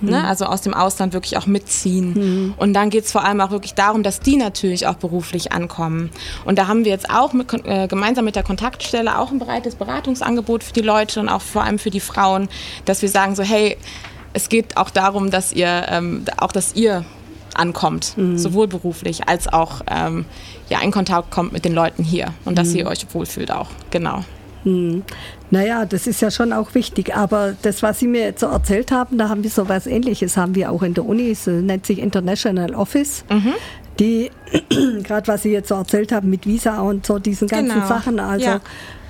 Ne? 0.02 0.20
Mhm. 0.20 0.26
Also 0.26 0.46
aus 0.46 0.62
dem 0.62 0.74
Ausland 0.74 1.14
wirklich 1.14 1.38
auch 1.38 1.46
mitziehen. 1.46 2.14
Mhm. 2.14 2.54
Und 2.58 2.74
dann 2.74 2.90
geht 2.90 3.06
es 3.06 3.12
vor 3.12 3.24
allem 3.24 3.40
auch 3.40 3.52
wirklich 3.52 3.76
darum, 3.76 4.04
dass 4.04 4.20
die 4.20 4.36
natürlich 4.36 4.88
auch 4.88 4.96
beruflich 4.96 5.52
ankommen. 5.52 6.10
Und 6.44 6.58
da 6.58 6.68
haben 6.68 6.86
wir 6.86 6.92
jetzt 6.92 7.10
auch 7.10 7.34
mit, 7.34 7.54
äh, 7.66 7.88
gemeinsam 7.88 8.26
mit 8.26 8.36
der 8.36 8.44
Kontaktstelle 8.44 9.18
auch 9.18 9.32
ein 9.32 9.40
breites 9.40 9.76
Beratungsangebot 9.76 10.64
für 10.64 10.74
die 10.74 10.82
Leute 10.82 11.20
und 11.20 11.30
auch 11.30 11.42
vor 11.42 11.64
allem 11.64 11.80
für 11.80 11.92
die 11.92 12.00
Frauen, 12.00 12.50
dass 12.86 13.02
wir 13.02 13.10
sagen 13.10 13.36
so, 13.36 13.44
hey, 13.44 13.78
es 14.34 14.50
geht 14.50 14.78
auch 14.78 14.90
darum, 14.90 15.32
dass 15.32 15.52
ihr, 15.54 15.86
ähm, 15.90 16.26
auch 16.38 16.52
dass 16.52 16.76
ihr 16.76 17.06
ankommt, 17.54 18.18
mhm. 18.18 18.38
sowohl 18.38 18.68
beruflich 18.68 19.28
als 19.28 19.52
auch 19.52 19.82
ähm, 19.90 20.26
ja, 20.70 20.82
in 20.82 20.92
Kontakt 20.92 21.32
kommt 21.32 21.52
mit 21.52 21.66
den 21.66 21.74
Leuten 21.74 22.04
hier 22.04 22.34
und 22.46 22.58
dass 22.58 22.70
mhm. 22.70 22.78
ihr 22.78 22.88
euch 22.88 23.06
wohlfühlt 23.14 23.52
auch. 23.52 23.68
Genau. 23.90 24.24
Mhm. 24.64 25.04
Naja, 25.50 25.86
das 25.86 26.08
ist 26.08 26.22
ja 26.22 26.32
schon 26.32 26.54
auch 26.54 26.74
wichtig. 26.76 27.16
Aber 27.16 27.56
das, 27.62 27.84
was 27.84 28.00
Sie 28.00 28.08
mir 28.08 28.22
jetzt 28.22 28.40
so 28.40 28.48
erzählt 28.48 28.92
haben, 28.92 29.18
da 29.18 29.28
haben 29.28 29.44
wir 29.44 29.50
so 29.50 29.68
was 29.68 29.88
Ähnliches, 29.88 30.38
haben 30.38 30.56
wir 30.56 30.72
auch 30.72 30.84
in 30.84 30.94
der 30.94 31.06
Uni, 31.06 31.32
es 31.32 31.48
nennt 31.48 31.86
sich 31.86 32.00
International 32.00 32.74
Office. 32.74 33.26
Mhm. 33.30 33.54
Die, 34.00 34.32
gerade 35.04 35.28
was 35.28 35.44
Sie 35.44 35.52
jetzt 35.52 35.70
so 35.70 35.76
erzählt 35.76 36.12
haben 36.12 36.30
mit 36.30 36.46
Visa 36.46 36.80
und 36.82 37.06
so 37.06 37.20
diesen 37.20 37.48
ganzen 37.48 37.74
genau. 37.74 37.88
Sachen, 37.88 38.20
also 38.20 38.46
ja. 38.46 38.62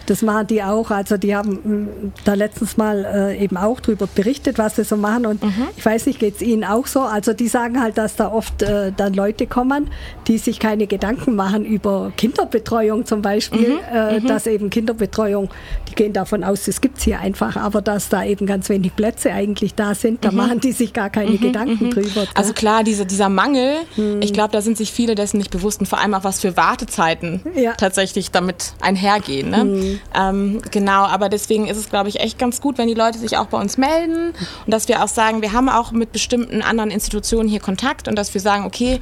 Das 0.06 0.22
machen 0.22 0.48
die 0.48 0.64
auch. 0.64 0.92
Also 0.92 1.18
die 1.18 1.36
haben 1.36 1.52
mm, 1.52 2.14
da 2.26 2.34
letztens 2.34 2.78
mal 2.78 3.06
äh, 3.06 3.44
eben 3.44 3.58
auch 3.58 3.80
darüber 3.80 4.08
berichtet, 4.08 4.58
was 4.58 4.76
sie 4.76 4.84
so 4.84 4.98
machen. 4.98 5.26
Und 5.26 5.44
mhm. 5.44 5.68
ich 5.78 5.86
weiß 5.86 6.06
nicht, 6.06 6.20
geht 6.20 6.36
es 6.36 6.42
Ihnen 6.42 6.64
auch 6.64 6.88
so? 6.88 7.02
Also 7.02 7.34
die 7.34 7.48
sagen 7.48 7.82
halt, 7.82 7.98
dass 7.98 8.16
da 8.16 8.32
oft 8.32 8.62
äh, 8.62 8.92
dann 8.96 9.14
Leute 9.14 9.48
kommen, 9.48 9.90
die 10.28 10.38
sich 10.38 10.60
keine 10.60 10.88
Gedanken 10.88 11.36
machen 11.36 11.66
über 11.66 12.12
Kinderbetreuung 12.18 13.06
zum 13.06 13.22
Beispiel. 13.22 13.70
Mhm. 13.70 13.80
Äh, 13.94 14.20
mhm. 14.20 14.28
Dass 14.28 14.48
eben 14.48 14.70
Kinderbetreuung, 14.70 15.50
die 15.90 15.96
gehen 15.96 16.14
davon 16.14 16.44
aus, 16.44 16.66
das 16.66 16.82
gibt 16.82 16.98
es 16.98 17.04
hier 17.04 17.20
einfach, 17.20 17.56
aber 17.56 17.82
dass 17.82 18.10
da 18.10 18.24
eben 18.24 18.46
ganz 18.46 18.70
wenig 18.70 18.96
Plätze 18.96 19.32
eigentlich 19.32 19.76
da 19.76 19.96
sind, 19.96 20.24
da 20.26 20.32
mhm. 20.32 20.38
machen 20.38 20.60
die 20.60 20.72
sich 20.72 20.94
gar 20.94 21.10
keine 21.10 21.32
mhm. 21.32 21.42
Gedanken 21.42 21.86
mhm. 21.86 21.92
drüber. 21.92 22.26
Also 22.36 22.54
klar, 22.54 22.84
diese, 22.84 23.06
dieser 23.06 23.30
Mangel, 23.30 23.78
ich 24.20 24.34
glaube, 24.34 24.52
da 24.52 24.62
sind 24.62 24.78
sich 24.78 24.92
viele 24.92 25.16
dessen 25.16 25.38
nicht 25.38 25.52
bewusst 25.52 25.80
und 25.80 25.86
vor 25.86 26.00
allem 26.00 26.14
auch, 26.14 26.24
was 26.24 26.42
für 26.42 26.58
Wartezeiten 26.58 27.42
ja. 27.56 27.74
tatsächlich 27.74 28.32
damit 28.32 28.74
einhergehen. 28.82 29.50
Ne? 29.50 29.91
Ähm, 30.16 30.62
genau, 30.72 31.04
aber 31.06 31.30
deswegen 31.30 31.68
ist 31.68 31.78
es, 31.78 31.90
glaube 31.90 32.10
ich, 32.10 32.20
echt 32.20 32.38
ganz 32.38 32.62
gut, 32.62 32.78
wenn 32.78 32.88
die 32.88 32.94
Leute 32.94 33.18
sich 33.18 33.38
auch 33.38 33.48
bei 33.48 33.60
uns 33.60 33.78
melden 33.78 34.34
und 34.66 34.74
dass 34.74 34.88
wir 34.88 35.04
auch 35.04 35.08
sagen, 35.08 35.42
wir 35.42 35.54
haben 35.54 35.70
auch 35.70 35.92
mit 35.92 36.12
bestimmten 36.12 36.62
anderen 36.62 36.92
Institutionen 36.92 37.50
hier 37.50 37.60
Kontakt 37.60 38.08
und 38.08 38.16
dass 38.16 38.34
wir 38.34 38.42
sagen, 38.42 38.66
okay, 38.66 39.00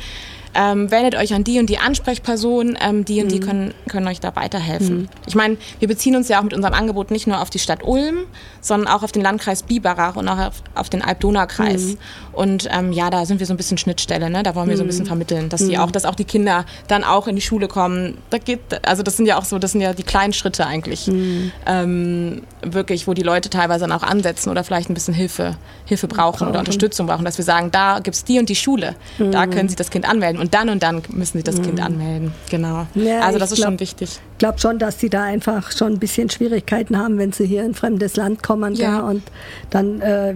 ähm, 0.54 0.92
wendet 0.92 1.16
euch 1.16 1.34
an 1.34 1.44
die 1.44 1.60
und 1.60 1.70
die 1.70 1.78
Ansprechperson, 1.78 2.78
ähm, 2.82 3.06
die 3.06 3.22
und 3.22 3.28
mhm. 3.28 3.30
die 3.30 3.40
können, 3.40 3.74
können 3.88 4.08
euch 4.08 4.20
da 4.20 4.36
weiterhelfen. 4.36 5.02
Mhm. 5.02 5.10
Ich 5.28 5.36
meine, 5.36 5.58
wir 5.80 5.88
beziehen 5.88 6.16
uns 6.16 6.28
ja 6.28 6.40
auch 6.40 6.44
mit 6.44 6.54
unserem 6.54 6.74
Angebot 6.74 7.12
nicht 7.12 7.28
nur 7.28 7.42
auf 7.42 7.50
die 7.50 7.60
Stadt 7.60 7.84
Ulm, 7.84 8.26
sondern 8.62 8.88
auch 8.94 9.04
auf 9.04 9.12
den 9.12 9.22
Landkreis 9.22 9.64
Biberach 9.64 10.16
und 10.16 10.28
auch 10.28 10.38
auf, 10.38 10.64
auf 10.76 10.90
den 10.90 11.02
Alb-Donau-Kreis. 11.02 11.84
Mhm. 11.84 11.98
Und 12.34 12.68
ähm, 12.72 12.92
ja, 12.92 13.10
da 13.10 13.26
sind 13.26 13.40
wir 13.40 13.48
so 13.48 13.54
ein 13.54 13.58
bisschen 13.58 13.78
Schnittstelle, 13.78 14.30
ne? 14.30 14.44
da 14.44 14.56
wollen 14.56 14.70
wir 14.70 14.78
so 14.78 14.84
ein 14.84 14.88
bisschen 14.88 15.04
mhm. 15.04 15.10
vermitteln, 15.10 15.50
dass 15.50 15.66
die 15.66 15.76
mhm. 15.76 15.82
auch, 15.82 15.92
dass 15.92 16.06
auch 16.06 16.16
die 16.16 16.26
Kinder 16.26 16.66
dann 16.88 17.04
auch 17.04 17.28
in 17.28 17.36
die 17.36 17.42
Schule 17.42 17.68
kommen. 17.68 18.18
Da 18.30 18.38
geht, 18.38 18.60
also 18.88 19.04
das 19.04 19.18
sind 19.18 19.26
ja 19.26 19.38
auch 19.38 19.46
so, 19.46 19.60
das 19.60 19.74
sind 19.74 19.82
ja 19.82 19.94
die 19.94 20.04
kleinen 20.04 20.34
Schritte 20.34 20.66
eigentlich, 20.66 21.08
mhm. 21.08 21.52
ähm, 21.66 22.44
wirklich, 22.62 23.08
wo 23.08 23.14
die 23.14 23.24
Leute 23.24 23.50
teilweise 23.50 23.88
dann 23.88 23.92
auch 23.92 24.04
ansetzen 24.04 24.50
oder 24.50 24.64
vielleicht 24.64 24.90
ein 24.90 24.94
bisschen 24.94 25.14
Hilfe, 25.14 25.58
Hilfe 25.86 26.08
brauchen 26.08 26.48
oder 26.48 26.60
Unterstützung 26.60 27.08
brauchen, 27.08 27.26
dass 27.26 27.38
wir 27.38 27.46
sagen, 27.46 27.72
da 27.72 28.00
gibt 28.00 28.16
es 28.16 28.24
die 28.24 28.40
und 28.40 28.50
die 28.50 28.56
Schule, 28.56 28.96
da 29.18 29.46
können 29.46 29.70
sie 29.70 29.76
das 29.76 29.90
Kind 29.92 30.08
anmelden 30.08 30.39
und 30.40 30.54
dann 30.54 30.70
und 30.70 30.84
dann 30.84 31.02
müssen 31.10 31.38
sie 31.38 31.44
das 31.44 31.58
mhm. 31.58 31.64
Kind 31.64 31.82
anmelden. 31.82 32.32
Genau. 32.50 32.88
Ja, 32.96 33.22
also 33.22 33.40
das 33.40 33.52
ist 33.52 33.58
glaub, 33.58 33.70
schon 33.70 33.80
wichtig. 33.80 34.20
Ich 34.34 34.38
glaube 34.38 34.60
schon, 34.60 34.80
dass 34.80 35.00
sie 35.00 35.10
da 35.10 35.24
einfach 35.24 35.72
schon 35.72 35.94
ein 35.94 36.00
bisschen 36.00 36.30
Schwierigkeiten 36.30 36.98
haben, 36.98 37.18
wenn 37.18 37.32
sie 37.32 37.46
hier 37.46 37.62
in 37.62 37.72
ein 37.72 37.74
fremdes 37.74 38.16
Land 38.16 38.44
kommen 38.44 38.76
ja. 38.76 39.00
und 39.00 39.24
dann 39.70 40.02
äh, 40.02 40.34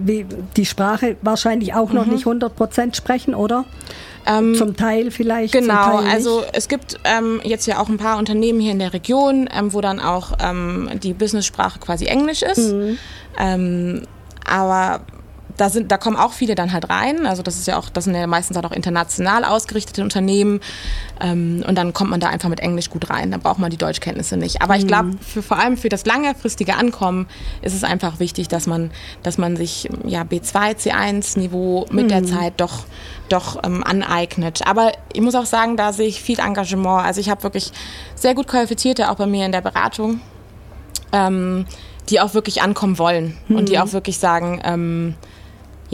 die 0.56 0.66
Sprache 0.66 1.16
wahrscheinlich 1.22 1.74
auch 1.74 1.92
noch 1.92 2.06
mhm. 2.06 2.12
nicht 2.12 2.26
100 2.26 2.54
Prozent 2.54 2.96
sprechen, 2.96 3.34
oder? 3.34 3.64
Ähm, 4.26 4.54
zum 4.54 4.76
Teil 4.76 5.10
vielleicht. 5.10 5.52
Genau, 5.52 6.00
Teil 6.00 6.10
also 6.10 6.44
es 6.52 6.68
gibt 6.68 6.98
ähm, 7.04 7.40
jetzt 7.44 7.66
ja 7.66 7.78
auch 7.78 7.88
ein 7.88 7.98
paar 7.98 8.18
Unternehmen 8.18 8.60
hier 8.60 8.72
in 8.72 8.78
der 8.78 8.92
Region, 8.92 9.48
ähm, 9.54 9.72
wo 9.72 9.80
dann 9.80 10.00
auch 10.00 10.32
ähm, 10.42 10.88
die 11.02 11.12
Business-Sprache 11.12 11.78
quasi 11.78 12.06
Englisch 12.06 12.42
ist. 12.42 12.72
Mhm. 12.72 12.98
Ähm, 13.38 14.02
aber 14.46 15.00
da 15.56 15.68
sind, 15.68 15.92
da 15.92 15.98
kommen 15.98 16.16
auch 16.16 16.32
viele 16.32 16.54
dann 16.54 16.72
halt 16.72 16.90
rein. 16.90 17.26
Also 17.26 17.42
das 17.42 17.56
ist 17.56 17.66
ja 17.66 17.78
auch, 17.78 17.88
das 17.88 18.04
sind 18.04 18.14
ja 18.14 18.26
meistens 18.26 18.56
auch 18.56 18.72
international 18.72 19.44
ausgerichtete 19.44 20.02
Unternehmen. 20.02 20.60
Ähm, 21.20 21.64
und 21.66 21.76
dann 21.76 21.92
kommt 21.92 22.10
man 22.10 22.20
da 22.20 22.28
einfach 22.28 22.48
mit 22.48 22.60
Englisch 22.60 22.90
gut 22.90 23.08
rein. 23.10 23.30
Da 23.30 23.38
braucht 23.38 23.58
man 23.58 23.70
die 23.70 23.76
Deutschkenntnisse 23.76 24.36
nicht. 24.36 24.62
Aber 24.62 24.76
ich 24.76 24.86
glaube, 24.86 25.12
für, 25.20 25.42
vor 25.42 25.58
allem 25.58 25.76
für 25.76 25.88
das 25.88 26.06
längerfristige 26.06 26.74
Ankommen 26.74 27.26
ist 27.62 27.74
es 27.74 27.84
einfach 27.84 28.18
wichtig, 28.18 28.48
dass 28.48 28.66
man, 28.66 28.90
dass 29.22 29.38
man 29.38 29.56
sich 29.56 29.88
ja 30.04 30.22
B2, 30.22 30.76
C1 30.76 31.38
Niveau 31.38 31.86
mit 31.90 32.06
mhm. 32.06 32.08
der 32.08 32.24
Zeit 32.24 32.54
doch, 32.56 32.84
doch 33.28 33.62
ähm, 33.64 33.84
aneignet. 33.84 34.66
Aber 34.66 34.92
ich 35.12 35.20
muss 35.20 35.36
auch 35.36 35.46
sagen, 35.46 35.76
da 35.76 35.92
sehe 35.92 36.08
ich 36.08 36.20
viel 36.20 36.40
Engagement. 36.40 37.04
Also 37.04 37.20
ich 37.20 37.30
habe 37.30 37.42
wirklich 37.44 37.70
sehr 38.16 38.34
gut 38.34 38.48
qualifizierte 38.48 39.10
auch 39.10 39.16
bei 39.16 39.26
mir 39.26 39.46
in 39.46 39.52
der 39.52 39.60
Beratung. 39.60 40.20
Ähm, 41.12 41.66
die 42.10 42.20
auch 42.20 42.34
wirklich 42.34 42.62
ankommen 42.62 42.98
wollen 42.98 43.36
mhm. 43.48 43.56
und 43.56 43.68
die 43.68 43.76
mhm. 43.76 43.82
auch 43.82 43.92
wirklich 43.92 44.18
sagen, 44.18 44.60
ähm, 44.64 45.14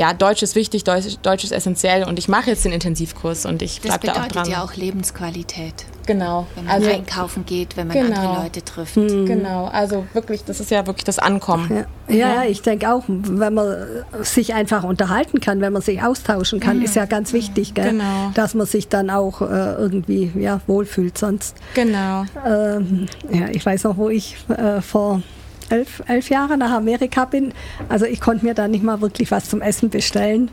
ja, 0.00 0.14
Deutsch 0.14 0.42
ist 0.42 0.54
wichtig, 0.54 0.84
Deutsch, 0.84 1.18
Deutsch 1.22 1.44
ist 1.44 1.52
essentiell 1.52 2.04
und 2.04 2.18
ich 2.18 2.26
mache 2.26 2.48
jetzt 2.48 2.64
den 2.64 2.72
Intensivkurs 2.72 3.44
und 3.44 3.60
ich 3.60 3.82
bleibe 3.82 4.06
da 4.06 4.12
auch 4.12 4.16
dran. 4.16 4.28
Das 4.28 4.32
bedeutet 4.32 4.52
ja 4.54 4.64
auch 4.64 4.74
Lebensqualität. 4.74 5.74
Genau. 6.06 6.46
Wenn 6.54 6.64
man 6.64 6.74
also, 6.74 6.90
einkaufen 6.90 7.44
geht, 7.44 7.76
wenn 7.76 7.86
man 7.86 7.98
genau. 7.98 8.16
andere 8.16 8.44
Leute 8.44 8.64
trifft. 8.64 8.96
Mhm. 8.96 9.26
Genau, 9.26 9.66
also 9.66 10.06
wirklich, 10.14 10.42
das 10.42 10.58
ist 10.58 10.70
ja 10.70 10.86
wirklich 10.86 11.04
das 11.04 11.18
Ankommen. 11.18 11.84
Ja, 12.08 12.16
ja, 12.16 12.44
ich 12.44 12.62
denke 12.62 12.90
auch, 12.90 13.04
wenn 13.08 13.52
man 13.52 13.76
sich 14.22 14.54
einfach 14.54 14.84
unterhalten 14.84 15.38
kann, 15.38 15.60
wenn 15.60 15.74
man 15.74 15.82
sich 15.82 16.02
austauschen 16.02 16.60
kann, 16.60 16.78
mhm. 16.78 16.84
ist 16.84 16.96
ja 16.96 17.04
ganz 17.04 17.34
wichtig, 17.34 17.74
gell? 17.74 17.90
Genau. 17.90 18.30
dass 18.32 18.54
man 18.54 18.66
sich 18.66 18.88
dann 18.88 19.10
auch 19.10 19.42
äh, 19.42 19.44
irgendwie 19.44 20.32
ja, 20.34 20.62
wohlfühlt 20.66 21.18
sonst. 21.18 21.58
Genau. 21.74 22.24
Ähm, 22.46 23.06
ja, 23.30 23.48
ich 23.52 23.66
weiß 23.66 23.84
noch, 23.84 23.98
wo 23.98 24.08
ich 24.08 24.36
äh, 24.48 24.80
vor 24.80 25.20
elf, 25.70 26.02
elf 26.06 26.30
Jahre 26.30 26.56
nach 26.58 26.72
Amerika 26.72 27.24
bin. 27.24 27.52
Also 27.88 28.06
ich 28.06 28.20
konnte 28.20 28.44
mir 28.44 28.54
da 28.54 28.68
nicht 28.68 28.84
mal 28.84 29.00
wirklich 29.00 29.30
was 29.30 29.48
zum 29.48 29.60
Essen 29.60 29.90
bestellen. 29.90 30.50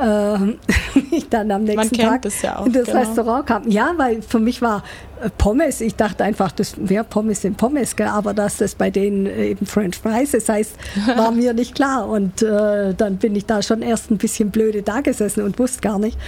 Ähm, 0.00 0.58
ich 1.10 1.28
dann 1.28 1.50
am 1.50 1.64
nächsten 1.64 1.96
Tag 1.96 2.26
ja 2.42 2.58
auch, 2.58 2.66
in 2.66 2.72
das 2.72 2.86
genau. 2.86 2.98
Restaurant 3.00 3.46
kam. 3.46 3.68
Ja, 3.68 3.94
weil 3.96 4.22
für 4.22 4.38
mich 4.38 4.62
war 4.62 4.84
äh, 5.20 5.30
Pommes, 5.36 5.80
ich 5.80 5.96
dachte 5.96 6.24
einfach, 6.24 6.52
das 6.52 6.74
wäre 6.78 7.04
Pommes 7.04 7.42
sind 7.42 7.56
Pommes, 7.56 7.96
gell? 7.96 8.06
aber 8.06 8.34
dass 8.34 8.58
das 8.58 8.74
bei 8.74 8.90
denen 8.90 9.26
eben 9.26 9.66
French 9.66 9.98
Fries 9.98 10.34
ist, 10.34 10.48
heißt, 10.48 10.76
war 11.16 11.32
mir 11.32 11.52
nicht 11.54 11.74
klar. 11.74 12.08
Und 12.08 12.42
äh, 12.42 12.94
dann 12.94 13.16
bin 13.16 13.34
ich 13.34 13.46
da 13.46 13.62
schon 13.62 13.82
erst 13.82 14.10
ein 14.10 14.18
bisschen 14.18 14.50
blöde 14.50 14.82
da 14.82 15.00
gesessen 15.00 15.42
und 15.42 15.58
wusste 15.58 15.80
gar 15.80 15.98
nicht. 15.98 16.18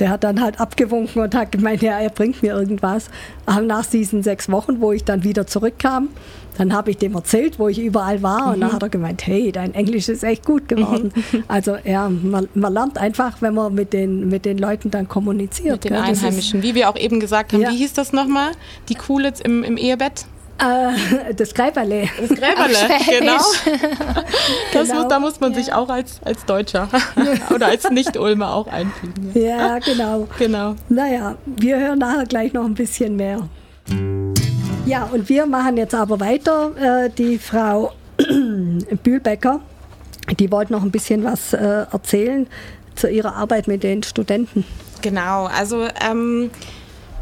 Der 0.00 0.10
hat 0.10 0.24
dann 0.24 0.40
halt 0.40 0.58
abgewunken 0.60 1.22
und 1.22 1.34
hat 1.34 1.52
gemeint, 1.52 1.82
ja, 1.82 1.98
er 2.00 2.10
bringt 2.10 2.42
mir 2.42 2.54
irgendwas. 2.54 3.10
Aber 3.46 3.60
nach 3.60 3.86
diesen 3.86 4.22
sechs 4.22 4.50
Wochen, 4.50 4.80
wo 4.80 4.92
ich 4.92 5.04
dann 5.04 5.22
wieder 5.24 5.46
zurückkam, 5.46 6.08
dann 6.58 6.72
habe 6.72 6.90
ich 6.90 6.98
dem 6.98 7.14
erzählt, 7.14 7.58
wo 7.58 7.68
ich 7.68 7.78
überall 7.78 8.22
war. 8.22 8.52
Und 8.52 8.60
dann 8.60 8.72
hat 8.72 8.82
er 8.82 8.88
gemeint, 8.88 9.26
hey, 9.26 9.52
dein 9.52 9.72
Englisch 9.74 10.08
ist 10.08 10.24
echt 10.24 10.44
gut 10.44 10.68
geworden. 10.68 11.12
Also 11.48 11.76
ja, 11.84 12.08
man, 12.08 12.48
man 12.54 12.72
lernt 12.72 12.98
einfach, 12.98 13.40
wenn 13.40 13.54
man 13.54 13.74
mit 13.74 13.92
den, 13.92 14.28
mit 14.28 14.44
den 14.44 14.58
Leuten 14.58 14.90
dann 14.90 15.06
kommuniziert. 15.08 15.72
Mit 15.72 15.84
den 15.84 15.92
gell? 15.92 16.02
Einheimischen. 16.02 16.62
Wie 16.62 16.74
wir 16.74 16.88
auch 16.90 16.96
eben 16.96 17.20
gesagt 17.20 17.52
haben, 17.52 17.62
Ja. 17.62 17.70
wie 17.70 17.76
hieß 17.76 17.92
das 17.92 18.12
nochmal? 18.12 18.50
Die 18.88 18.94
Coole 18.94 19.32
im, 19.44 19.62
im 19.64 19.76
Ehebett? 19.76 20.26
Äh, 20.60 21.34
das 21.34 21.54
Gräberle. 21.54 22.08
Das 22.20 22.28
Gräberle, 22.28 22.76
genau. 23.08 23.32
Das 24.72 24.88
Genau. 24.88 25.00
muss, 25.00 25.08
da 25.08 25.18
muss 25.18 25.40
man 25.40 25.54
sich 25.54 25.72
auch 25.72 25.88
als, 25.88 26.20
als 26.24 26.44
Deutscher 26.44 26.88
oder 27.54 27.66
als 27.68 27.88
Nicht-Ulmer 27.90 28.52
auch 28.54 28.66
einfügen. 28.66 29.30
Ja. 29.34 29.40
Ja, 29.74 29.78
genau. 29.78 30.28
Genau. 30.38 30.74
Naja, 30.88 31.36
wir 31.46 31.78
hören 31.78 31.98
nachher 31.98 32.26
gleich 32.26 32.52
noch 32.52 32.64
ein 32.64 32.74
bisschen 32.74 33.16
mehr. 33.16 33.48
Ja, 34.86 35.04
und 35.12 35.28
wir 35.28 35.46
machen 35.46 35.76
jetzt 35.76 35.94
aber 35.94 36.20
weiter. 36.20 37.04
Äh, 37.04 37.10
die 37.10 37.38
Frau 37.38 37.92
Bühlbecker, 39.02 39.60
die 40.38 40.50
wollte 40.50 40.72
noch 40.72 40.82
ein 40.82 40.90
bisschen 40.90 41.24
was 41.24 41.52
äh, 41.52 41.86
erzählen 41.90 42.46
zu 42.94 43.08
ihrer 43.08 43.34
Arbeit 43.36 43.66
mit 43.66 43.82
den 43.82 44.02
Studenten. 44.02 44.64
Genau, 45.02 45.46
also 45.46 45.86
ähm, 46.08 46.50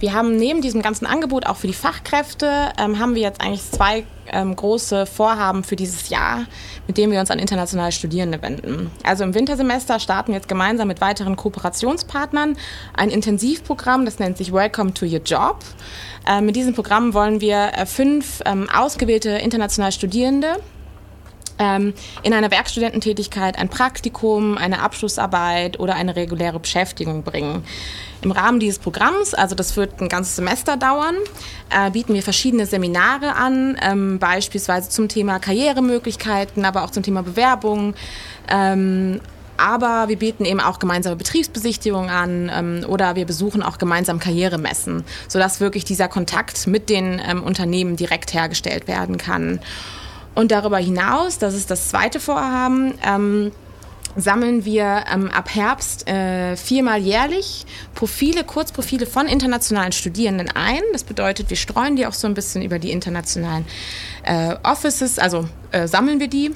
wir 0.00 0.12
haben 0.12 0.36
neben 0.36 0.62
diesem 0.62 0.82
ganzen 0.82 1.06
Angebot 1.06 1.46
auch 1.46 1.56
für 1.56 1.66
die 1.66 1.74
Fachkräfte, 1.74 2.70
ähm, 2.78 2.98
haben 2.98 3.14
wir 3.14 3.22
jetzt 3.22 3.40
eigentlich 3.40 3.68
zwei 3.70 4.04
ähm, 4.30 4.54
große 4.54 5.06
Vorhaben 5.06 5.64
für 5.64 5.76
dieses 5.76 6.08
Jahr, 6.08 6.44
mit 6.86 6.98
denen 6.98 7.12
wir 7.12 7.20
uns 7.20 7.30
an 7.30 7.38
internationale 7.38 7.92
Studierende 7.92 8.40
wenden. 8.42 8.90
Also 9.02 9.24
im 9.24 9.34
Wintersemester 9.34 9.98
starten 9.98 10.28
wir 10.28 10.36
jetzt 10.36 10.48
gemeinsam 10.48 10.88
mit 10.88 11.00
weiteren 11.00 11.36
Kooperationspartnern 11.36 12.56
ein 12.94 13.10
Intensivprogramm, 13.10 14.04
das 14.04 14.18
nennt 14.18 14.36
sich 14.36 14.52
Welcome 14.52 14.94
to 14.94 15.06
Your 15.06 15.20
Job. 15.24 15.58
Ähm, 16.28 16.46
mit 16.46 16.56
diesem 16.56 16.74
Programm 16.74 17.14
wollen 17.14 17.40
wir 17.40 17.72
äh, 17.74 17.86
fünf 17.86 18.40
ähm, 18.44 18.68
ausgewählte 18.70 19.30
internationale 19.30 19.92
Studierende 19.92 20.56
ähm, 21.58 21.94
in 22.22 22.34
einer 22.34 22.50
Werkstudententätigkeit 22.50 23.58
ein 23.58 23.68
Praktikum, 23.68 24.56
eine 24.58 24.80
Abschlussarbeit 24.80 25.80
oder 25.80 25.94
eine 25.94 26.16
reguläre 26.16 26.60
Beschäftigung 26.60 27.22
bringen. 27.22 27.64
Im 28.20 28.32
Rahmen 28.32 28.58
dieses 28.58 28.78
Programms, 28.78 29.34
also 29.34 29.54
das 29.54 29.76
wird 29.76 30.00
ein 30.00 30.08
ganzes 30.08 30.36
Semester 30.36 30.76
dauern, 30.76 31.14
äh, 31.70 31.90
bieten 31.90 32.14
wir 32.14 32.22
verschiedene 32.22 32.66
Seminare 32.66 33.34
an, 33.34 33.76
ähm, 33.80 34.18
beispielsweise 34.18 34.88
zum 34.88 35.08
Thema 35.08 35.38
Karrieremöglichkeiten, 35.38 36.64
aber 36.64 36.84
auch 36.84 36.90
zum 36.90 37.02
Thema 37.02 37.22
Bewerbung. 37.22 37.94
Ähm, 38.48 39.20
aber 39.56 40.08
wir 40.08 40.16
bieten 40.16 40.44
eben 40.44 40.60
auch 40.60 40.78
gemeinsame 40.78 41.16
Betriebsbesichtigungen 41.16 42.10
an 42.10 42.50
ähm, 42.54 42.86
oder 42.88 43.16
wir 43.16 43.26
besuchen 43.26 43.62
auch 43.62 43.78
gemeinsam 43.78 44.20
Karrieremessen, 44.20 45.04
sodass 45.26 45.60
wirklich 45.60 45.84
dieser 45.84 46.08
Kontakt 46.08 46.66
mit 46.68 46.88
den 46.88 47.20
ähm, 47.28 47.42
Unternehmen 47.42 47.96
direkt 47.96 48.32
hergestellt 48.32 48.86
werden 48.86 49.18
kann. 49.18 49.60
Und 50.38 50.52
darüber 50.52 50.78
hinaus, 50.78 51.38
das 51.38 51.54
ist 51.56 51.68
das 51.68 51.88
zweite 51.88 52.20
Vorhaben, 52.20 52.94
ähm, 53.04 53.50
sammeln 54.14 54.64
wir 54.64 55.02
ähm, 55.12 55.32
ab 55.32 55.52
Herbst 55.52 56.06
äh, 56.06 56.56
viermal 56.56 57.00
jährlich 57.00 57.66
Profile, 57.96 58.44
Kurzprofile 58.44 59.06
von 59.06 59.26
internationalen 59.26 59.90
Studierenden 59.90 60.48
ein. 60.48 60.80
Das 60.92 61.02
bedeutet, 61.02 61.50
wir 61.50 61.56
streuen 61.56 61.96
die 61.96 62.06
auch 62.06 62.12
so 62.12 62.28
ein 62.28 62.34
bisschen 62.34 62.62
über 62.62 62.78
die 62.78 62.92
internationalen 62.92 63.66
äh, 64.22 64.54
Offices, 64.62 65.18
also 65.18 65.48
äh, 65.72 65.88
sammeln 65.88 66.20
wir 66.20 66.28
die 66.28 66.52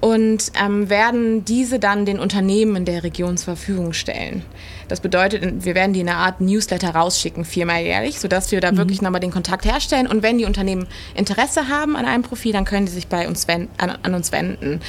und 0.00 0.52
ähm, 0.64 0.88
werden 0.88 1.44
diese 1.44 1.80
dann 1.80 2.06
den 2.06 2.20
Unternehmen 2.20 2.76
in 2.76 2.84
der 2.84 3.02
Region 3.02 3.36
zur 3.36 3.56
Verfügung 3.56 3.92
stellen. 3.92 4.44
Das 4.88 5.00
bedeutet, 5.00 5.64
wir 5.64 5.74
werden 5.74 5.92
die 5.92 6.00
in 6.00 6.08
einer 6.08 6.18
Art 6.18 6.40
Newsletter 6.40 6.90
rausschicken, 6.90 7.44
viermal 7.44 7.82
jährlich, 7.82 8.20
sodass 8.20 8.52
wir 8.52 8.60
da 8.60 8.76
wirklich 8.76 9.02
nochmal 9.02 9.20
den 9.20 9.32
Kontakt 9.32 9.64
herstellen. 9.64 10.06
Und 10.06 10.22
wenn 10.22 10.38
die 10.38 10.44
Unternehmen 10.44 10.86
Interesse 11.14 11.68
haben 11.68 11.96
an 11.96 12.04
einem 12.04 12.22
Profil, 12.22 12.52
dann 12.52 12.64
können 12.64 12.86
sie 12.86 12.94
sich 12.94 13.08
bei 13.08 13.26
uns 13.26 13.48
wenden, 13.48 13.68
an, 13.78 13.98
an 14.02 14.14
uns 14.14 14.32
wenden. 14.32 14.80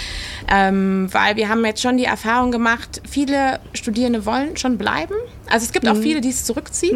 Ähm, 0.52 1.08
weil 1.12 1.36
wir 1.36 1.50
haben 1.50 1.66
jetzt 1.66 1.82
schon 1.82 1.98
die 1.98 2.06
Erfahrung 2.06 2.52
gemacht, 2.52 3.02
viele 3.10 3.60
Studierende 3.74 4.26
wollen 4.26 4.58
schon 4.58 4.78
bleiben. 4.78 5.16
Also 5.50 5.66
es 5.66 5.72
gibt 5.72 5.88
auch 5.88 5.96
viele, 5.96 6.22
die 6.22 6.30
es 6.30 6.46
zurückzieht. 6.46 6.94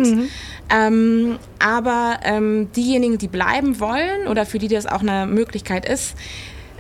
Ähm, 0.69 1.39
aber 1.59 2.19
ähm, 2.23 2.71
diejenigen, 2.75 3.17
die 3.17 3.27
bleiben 3.27 3.79
wollen 3.79 4.27
oder 4.27 4.45
für 4.45 4.59
die 4.59 4.67
das 4.67 4.85
auch 4.85 5.01
eine 5.01 5.25
Möglichkeit 5.25 5.85
ist, 5.85 6.15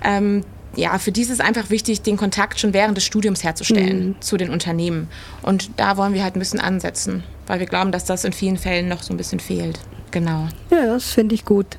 ähm, 0.03 0.43
ja, 0.75 0.97
für 0.97 1.11
die 1.11 1.21
ist 1.21 1.29
es 1.29 1.39
einfach 1.39 1.69
wichtig, 1.69 2.01
den 2.01 2.17
Kontakt 2.17 2.59
schon 2.59 2.73
während 2.73 2.95
des 2.95 3.03
Studiums 3.03 3.43
herzustellen 3.43 4.15
zu 4.21 4.37
den 4.37 4.49
Unternehmen. 4.49 5.09
Und 5.41 5.69
da 5.77 5.97
wollen 5.97 6.13
wir 6.13 6.23
halt 6.23 6.35
ein 6.35 6.39
bisschen 6.39 6.59
ansetzen, 6.59 7.23
weil 7.47 7.59
wir 7.59 7.67
glauben, 7.67 7.91
dass 7.91 8.05
das 8.05 8.23
in 8.23 8.33
vielen 8.33 8.57
Fällen 8.57 8.87
noch 8.87 9.03
so 9.03 9.13
ein 9.13 9.17
bisschen 9.17 9.39
fehlt. 9.39 9.79
Genau. 10.11 10.47
Ja, 10.69 10.85
das 10.85 11.11
finde 11.11 11.35
ich 11.35 11.45
gut. 11.45 11.77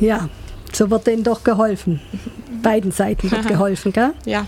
Ja, 0.00 0.28
so 0.72 0.90
wird 0.90 1.06
denen 1.06 1.24
doch 1.24 1.44
geholfen. 1.44 2.00
Beiden 2.62 2.92
Seiten 2.92 3.30
wird 3.30 3.48
geholfen, 3.48 3.92
gell? 3.92 4.12
Ja. 4.24 4.46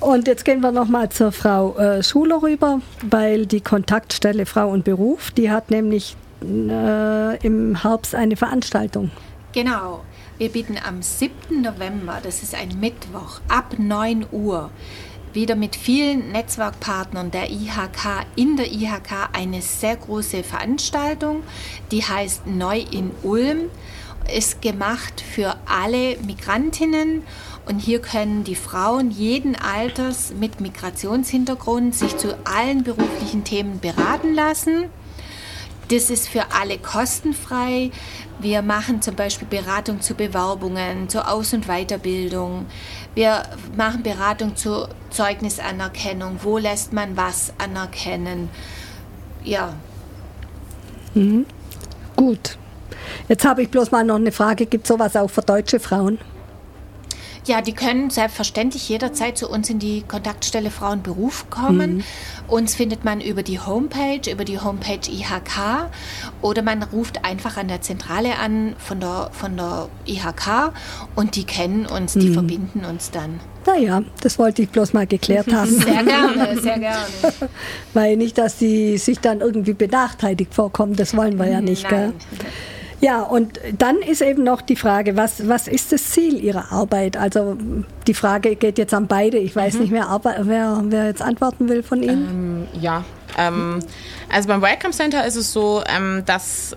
Und 0.00 0.26
jetzt 0.26 0.46
gehen 0.46 0.60
wir 0.62 0.72
nochmal 0.72 1.10
zur 1.10 1.30
Frau 1.30 1.76
äh, 1.76 2.02
Schuler 2.02 2.42
rüber, 2.42 2.80
weil 3.02 3.44
die 3.44 3.60
Kontaktstelle 3.60 4.46
Frau 4.46 4.70
und 4.70 4.84
Beruf, 4.84 5.30
die 5.32 5.50
hat 5.50 5.70
nämlich 5.70 6.16
äh, 6.42 7.46
im 7.46 7.82
Herbst 7.82 8.14
eine 8.14 8.36
Veranstaltung. 8.36 9.10
Genau. 9.52 10.00
Wir 10.40 10.48
bieten 10.48 10.78
am 10.82 11.02
7. 11.02 11.60
November, 11.60 12.18
das 12.22 12.42
ist 12.42 12.54
ein 12.54 12.80
Mittwoch, 12.80 13.42
ab 13.48 13.74
9 13.76 14.24
Uhr, 14.32 14.70
wieder 15.34 15.54
mit 15.54 15.76
vielen 15.76 16.32
Netzwerkpartnern 16.32 17.30
der 17.30 17.50
IHK 17.50 18.24
in 18.36 18.56
der 18.56 18.72
IHK 18.72 19.28
eine 19.34 19.60
sehr 19.60 19.96
große 19.96 20.42
Veranstaltung, 20.42 21.42
die 21.90 22.02
heißt 22.02 22.46
Neu 22.46 22.78
in 22.78 23.10
Ulm. 23.22 23.68
Ist 24.34 24.62
gemacht 24.62 25.20
für 25.20 25.56
alle 25.66 26.16
Migrantinnen 26.24 27.22
und 27.66 27.78
hier 27.78 28.00
können 28.00 28.42
die 28.42 28.54
Frauen 28.54 29.10
jeden 29.10 29.56
Alters 29.56 30.32
mit 30.32 30.62
Migrationshintergrund 30.62 31.94
sich 31.94 32.16
zu 32.16 32.38
allen 32.46 32.82
beruflichen 32.82 33.44
Themen 33.44 33.78
beraten 33.78 34.32
lassen. 34.32 34.86
Das 35.90 36.10
ist 36.10 36.28
für 36.28 36.44
alle 36.52 36.78
kostenfrei. 36.78 37.90
Wir 38.38 38.62
machen 38.62 39.02
zum 39.02 39.16
Beispiel 39.16 39.48
Beratung 39.48 40.00
zu 40.00 40.14
Bewerbungen, 40.14 41.08
zur 41.08 41.30
Aus- 41.30 41.52
und 41.52 41.66
Weiterbildung. 41.66 42.66
Wir 43.14 43.42
machen 43.76 44.02
Beratung 44.02 44.56
zur 44.56 44.88
Zeugnisanerkennung. 45.10 46.38
Wo 46.42 46.58
lässt 46.58 46.92
man 46.92 47.16
was 47.16 47.52
anerkennen? 47.58 48.48
Ja, 49.44 49.74
Gut. 52.16 52.58
Jetzt 53.28 53.44
habe 53.44 53.62
ich 53.62 53.70
bloß 53.70 53.90
mal 53.90 54.04
noch 54.04 54.16
eine 54.16 54.32
Frage. 54.32 54.66
Gibt 54.66 54.84
es 54.84 54.88
sowas 54.88 55.16
auch 55.16 55.30
für 55.30 55.42
deutsche 55.42 55.80
Frauen? 55.80 56.18
Ja, 57.46 57.62
die 57.62 57.72
können 57.72 58.10
selbstverständlich 58.10 58.88
jederzeit 58.88 59.38
zu 59.38 59.48
uns 59.48 59.70
in 59.70 59.78
die 59.78 60.02
Kontaktstelle 60.02 60.70
Frauenberuf 60.70 61.48
kommen. 61.50 62.04
Uns 62.48 62.74
findet 62.74 63.04
man 63.04 63.20
über 63.20 63.42
die 63.42 63.58
Homepage, 63.58 64.30
über 64.30 64.44
die 64.44 64.58
Homepage 64.58 65.00
IHK 65.10 65.88
oder 66.42 66.62
man 66.62 66.82
ruft 66.82 67.24
einfach 67.24 67.56
an 67.56 67.68
der 67.68 67.80
Zentrale 67.80 68.38
an 68.38 68.74
von 68.78 69.00
der, 69.00 69.30
von 69.32 69.56
der 69.56 69.88
IHK 70.06 70.72
und 71.14 71.36
die 71.36 71.44
kennen 71.44 71.86
uns, 71.86 72.14
die 72.14 72.30
verbinden 72.30 72.84
uns 72.84 73.10
dann. 73.10 73.40
Naja, 73.66 74.02
das 74.22 74.38
wollte 74.38 74.62
ich 74.62 74.70
bloß 74.70 74.92
mal 74.92 75.06
geklärt 75.06 75.52
haben. 75.52 75.70
Sehr 75.70 76.02
gerne, 76.02 76.60
sehr 76.60 76.78
gerne. 76.78 77.06
Weil 77.94 78.16
nicht, 78.16 78.38
dass 78.38 78.58
sie 78.58 78.98
sich 78.98 79.20
dann 79.20 79.40
irgendwie 79.40 79.74
benachteiligt 79.74 80.54
vorkommen. 80.54 80.96
Das 80.96 81.16
wollen 81.16 81.38
wir 81.38 81.48
ja 81.48 81.60
nicht, 81.60 81.88
gell? 81.88 82.12
Ja, 83.00 83.22
und 83.22 83.58
dann 83.78 83.98
ist 83.98 84.20
eben 84.20 84.44
noch 84.44 84.60
die 84.60 84.76
Frage, 84.76 85.16
was, 85.16 85.48
was 85.48 85.68
ist 85.68 85.90
das 85.92 86.10
Ziel 86.10 86.38
Ihrer 86.38 86.70
Arbeit? 86.70 87.16
Also 87.16 87.56
die 88.06 88.14
Frage 88.14 88.56
geht 88.56 88.76
jetzt 88.76 88.92
an 88.92 89.06
beide. 89.06 89.38
Ich 89.38 89.56
weiß 89.56 89.74
nicht, 89.74 89.90
wer, 89.90 90.20
wer, 90.42 90.82
wer 90.84 91.06
jetzt 91.06 91.22
antworten 91.22 91.68
will 91.68 91.82
von 91.82 92.02
Ihnen. 92.02 92.68
Ja, 92.78 93.04
ähm, 93.38 93.80
also 94.28 94.48
beim 94.48 94.60
Welcome 94.60 94.92
Center 94.92 95.26
ist 95.26 95.36
es 95.36 95.52
so, 95.52 95.82
ähm, 95.86 96.22
dass 96.26 96.76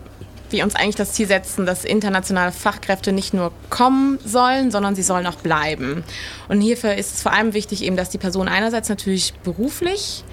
wir 0.50 0.64
uns 0.64 0.76
eigentlich 0.76 0.96
das 0.96 1.14
Ziel 1.14 1.28
setzen, 1.28 1.66
dass 1.66 1.84
internationale 1.84 2.52
Fachkräfte 2.52 3.12
nicht 3.12 3.34
nur 3.34 3.52
kommen 3.70 4.20
sollen, 4.24 4.72
sondern 4.72 4.96
sie 4.96 5.02
sollen 5.02 5.28
auch 5.28 5.36
bleiben. 5.36 6.04
Und 6.48 6.62
hierfür 6.62 6.96
ist 6.96 7.16
es 7.16 7.22
vor 7.24 7.34
allem 7.34 7.54
wichtig, 7.54 7.84
eben, 7.84 7.98
dass 7.98 8.12
die 8.12 8.20
Personen 8.20 8.48
einerseits 8.48 8.88
natürlich 8.88 9.34
beruflich 9.44 10.24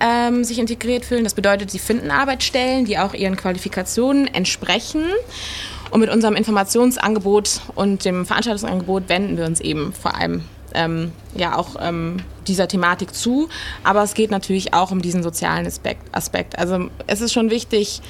ähm, 0.00 0.44
sich 0.44 0.58
integriert 0.58 1.04
fühlen. 1.04 1.24
Das 1.24 1.34
bedeutet, 1.34 1.70
sie 1.70 1.78
finden 1.78 2.10
Arbeitsstellen, 2.10 2.84
die 2.84 2.98
auch 2.98 3.14
ihren 3.14 3.36
Qualifikationen 3.36 4.26
entsprechen. 4.26 5.04
Und 5.90 6.00
mit 6.00 6.10
unserem 6.10 6.34
Informationsangebot 6.34 7.60
und 7.74 8.04
dem 8.04 8.26
Veranstaltungsangebot 8.26 9.08
wenden 9.08 9.36
wir 9.36 9.44
uns 9.46 9.60
eben 9.60 9.92
vor 9.92 10.16
allem 10.16 10.42
ähm, 10.74 11.12
ja 11.36 11.56
auch 11.56 11.76
ähm, 11.80 12.18
dieser 12.46 12.68
Thematik 12.68 13.14
zu. 13.14 13.48
Aber 13.84 14.02
es 14.02 14.14
geht 14.14 14.30
natürlich 14.30 14.74
auch 14.74 14.90
um 14.90 15.00
diesen 15.00 15.22
sozialen 15.22 15.66
Aspekt. 16.12 16.58
Also 16.58 16.90
es 17.06 17.20
ist 17.20 17.32
schon 17.32 17.50
wichtig, 17.50 18.02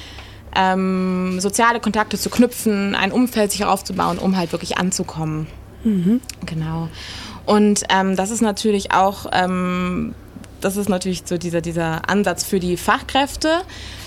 ähm, 0.55 1.39
soziale 1.39 1.79
Kontakte 1.79 2.17
zu 2.17 2.29
knüpfen, 2.29 2.95
ein 2.95 3.11
Umfeld 3.11 3.51
sich 3.51 3.63
aufzubauen, 3.63 4.17
um 4.17 4.37
halt 4.37 4.51
wirklich 4.51 4.77
anzukommen. 4.77 5.47
Mhm. 5.83 6.21
Genau. 6.45 6.89
Und 7.45 7.83
ähm, 7.89 8.15
das 8.15 8.31
ist 8.31 8.41
natürlich 8.41 8.91
auch 8.91 9.27
ähm, 9.31 10.13
das 10.61 10.77
ist 10.77 10.89
natürlich 10.89 11.23
so 11.25 11.37
dieser, 11.37 11.61
dieser 11.61 12.09
Ansatz 12.09 12.43
für 12.43 12.59
die 12.59 12.77
Fachkräfte, 12.77 13.61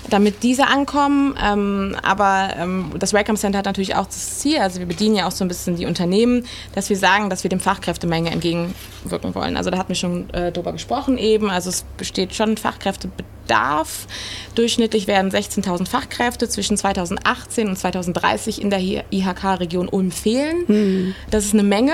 damit 0.09 0.43
diese 0.43 0.67
ankommen. 0.67 1.35
Ähm, 1.41 1.95
aber 2.03 2.49
ähm, 2.57 2.91
das 2.99 3.13
Welcome 3.13 3.37
Center 3.37 3.59
hat 3.59 3.65
natürlich 3.65 3.95
auch 3.95 4.05
das 4.05 4.39
Ziel, 4.39 4.59
also 4.59 4.79
wir 4.79 4.85
bedienen 4.85 5.15
ja 5.15 5.27
auch 5.27 5.31
so 5.31 5.45
ein 5.45 5.47
bisschen 5.47 5.75
die 5.75 5.85
Unternehmen, 5.85 6.45
dass 6.75 6.89
wir 6.89 6.97
sagen, 6.97 7.29
dass 7.29 7.43
wir 7.43 7.49
dem 7.49 7.59
Fachkräftemenge 7.59 8.31
entgegenwirken 8.31 9.35
wollen. 9.35 9.57
Also 9.57 9.69
da 9.69 9.77
hatten 9.77 9.89
wir 9.89 9.95
schon 9.95 10.29
äh, 10.31 10.51
drüber 10.51 10.71
gesprochen 10.73 11.17
eben. 11.17 11.49
Also 11.49 11.69
es 11.69 11.83
besteht 11.97 12.35
schon 12.35 12.57
Fachkräftebedarf. 12.57 14.07
Durchschnittlich 14.55 15.07
werden 15.07 15.31
16.000 15.31 15.87
Fachkräfte 15.87 16.49
zwischen 16.49 16.77
2018 16.77 17.69
und 17.69 17.77
2030 17.77 18.61
in 18.61 18.69
der 18.69 18.79
IHK-Region 19.11 19.87
Ulm 19.87 20.11
fehlen. 20.11 20.65
Mhm. 20.67 21.15
Das 21.29 21.45
ist 21.45 21.53
eine 21.53 21.63
Menge. 21.63 21.93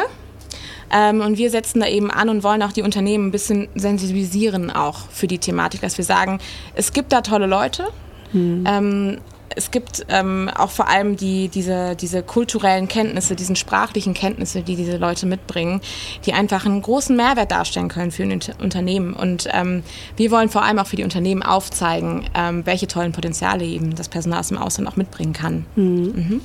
Ähm, 0.91 1.21
und 1.21 1.37
wir 1.37 1.49
setzen 1.49 1.79
da 1.79 1.87
eben 1.87 2.11
an 2.11 2.29
und 2.29 2.43
wollen 2.43 2.61
auch 2.63 2.71
die 2.71 2.81
Unternehmen 2.81 3.27
ein 3.27 3.31
bisschen 3.31 3.67
sensibilisieren 3.75 4.71
auch 4.71 5.09
für 5.09 5.27
die 5.27 5.39
Thematik, 5.39 5.81
dass 5.81 5.97
wir 5.97 6.05
sagen, 6.05 6.39
es 6.75 6.93
gibt 6.93 7.11
da 7.11 7.21
tolle 7.21 7.47
Leute. 7.47 7.87
Mhm. 8.33 8.63
Ähm, 8.67 9.17
es 9.55 9.71
gibt 9.71 10.05
ähm, 10.09 10.51
auch 10.55 10.69
vor 10.69 10.87
allem 10.87 11.17
die, 11.17 11.47
diese, 11.47 11.95
diese 11.95 12.21
kulturellen 12.21 12.87
Kenntnisse, 12.87 13.35
diesen 13.35 13.55
sprachlichen 13.55 14.13
Kenntnisse, 14.13 14.61
die 14.61 14.75
diese 14.75 14.97
Leute 14.97 15.25
mitbringen, 15.25 15.81
die 16.25 16.33
einfach 16.33 16.65
einen 16.65 16.81
großen 16.81 17.15
Mehrwert 17.15 17.51
darstellen 17.51 17.87
können 17.87 18.11
für 18.11 18.23
ein 18.23 18.39
Unternehmen. 18.61 19.13
Und 19.13 19.47
ähm, 19.51 19.83
wir 20.15 20.29
wollen 20.29 20.49
vor 20.49 20.63
allem 20.63 20.77
auch 20.77 20.85
für 20.85 20.95
die 20.95 21.03
Unternehmen 21.03 21.41
aufzeigen, 21.41 22.29
ähm, 22.35 22.65
welche 22.65 22.87
tollen 22.87 23.13
Potenziale 23.13 23.65
eben 23.65 23.95
das 23.95 24.09
Personal 24.09 24.41
aus 24.41 24.49
dem 24.49 24.57
Ausland 24.57 24.89
auch 24.89 24.95
mitbringen 24.95 25.33
kann. 25.33 25.65
Mhm. 25.75 26.13
Mhm. 26.15 26.41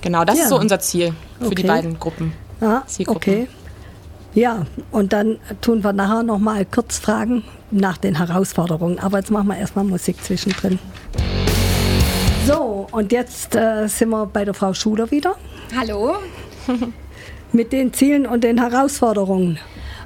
Genau, 0.00 0.24
das 0.24 0.38
ja. 0.38 0.44
ist 0.44 0.50
so 0.50 0.58
unser 0.58 0.80
Ziel 0.80 1.12
für 1.40 1.46
okay. 1.46 1.54
die 1.56 1.62
beiden 1.64 1.98
Gruppen. 1.98 2.32
Ja, 2.60 2.84
okay. 3.06 3.48
Ja, 4.34 4.66
und 4.90 5.12
dann 5.12 5.38
tun 5.60 5.82
wir 5.82 5.92
nachher 5.92 6.22
noch 6.22 6.38
mal 6.38 6.64
kurz 6.64 6.98
Fragen 6.98 7.44
nach 7.70 7.96
den 7.96 8.16
Herausforderungen. 8.16 8.98
Aber 8.98 9.18
jetzt 9.18 9.30
machen 9.30 9.48
wir 9.48 9.56
erstmal 9.56 9.84
Musik 9.84 10.22
zwischendrin. 10.22 10.78
So, 12.46 12.86
und 12.90 13.12
jetzt 13.12 13.54
äh, 13.54 13.86
sind 13.88 14.10
wir 14.10 14.26
bei 14.26 14.44
der 14.44 14.54
Frau 14.54 14.72
Schuler 14.74 15.10
wieder. 15.10 15.36
Hallo. 15.76 16.16
Mit 17.52 17.72
den 17.72 17.92
Zielen 17.92 18.26
und 18.26 18.44
den 18.44 18.58
Herausforderungen. 18.58 19.58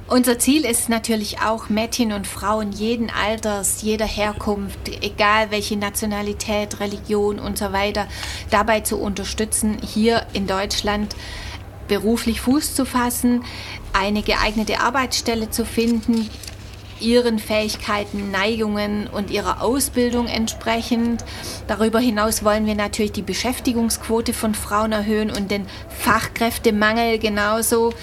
Unser 0.07 0.37
Ziel 0.37 0.65
ist 0.65 0.89
natürlich 0.89 1.39
auch, 1.39 1.69
Mädchen 1.69 2.11
und 2.11 2.27
Frauen 2.27 2.71
jeden 2.71 3.09
Alters, 3.09 3.81
jeder 3.81 4.05
Herkunft, 4.05 4.89
egal 5.01 5.49
welche 5.49 5.77
Nationalität, 5.77 6.79
Religion 6.81 7.39
und 7.39 7.57
so 7.57 7.71
weiter, 7.71 8.07
dabei 8.49 8.81
zu 8.81 8.97
unterstützen, 8.97 9.77
hier 9.81 10.25
in 10.33 10.45
Deutschland 10.45 11.15
beruflich 11.87 12.41
Fuß 12.41 12.75
zu 12.75 12.85
fassen, 12.85 13.43
eine 13.93 14.23
geeignete 14.23 14.79
Arbeitsstelle 14.79 15.49
zu 15.49 15.65
finden, 15.65 16.29
ihren 16.99 17.37
Fähigkeiten, 17.39 18.31
Neigungen 18.31 19.07
und 19.07 19.29
ihrer 19.29 19.61
Ausbildung 19.61 20.27
entsprechend. 20.27 21.23
Darüber 21.67 21.99
hinaus 21.99 22.43
wollen 22.43 22.65
wir 22.65 22.75
natürlich 22.75 23.11
die 23.11 23.21
Beschäftigungsquote 23.21 24.33
von 24.33 24.55
Frauen 24.55 24.91
erhöhen 24.91 25.29
und 25.29 25.51
den 25.51 25.65
Fachkräftemangel 25.99 27.19
genauso 27.19 27.93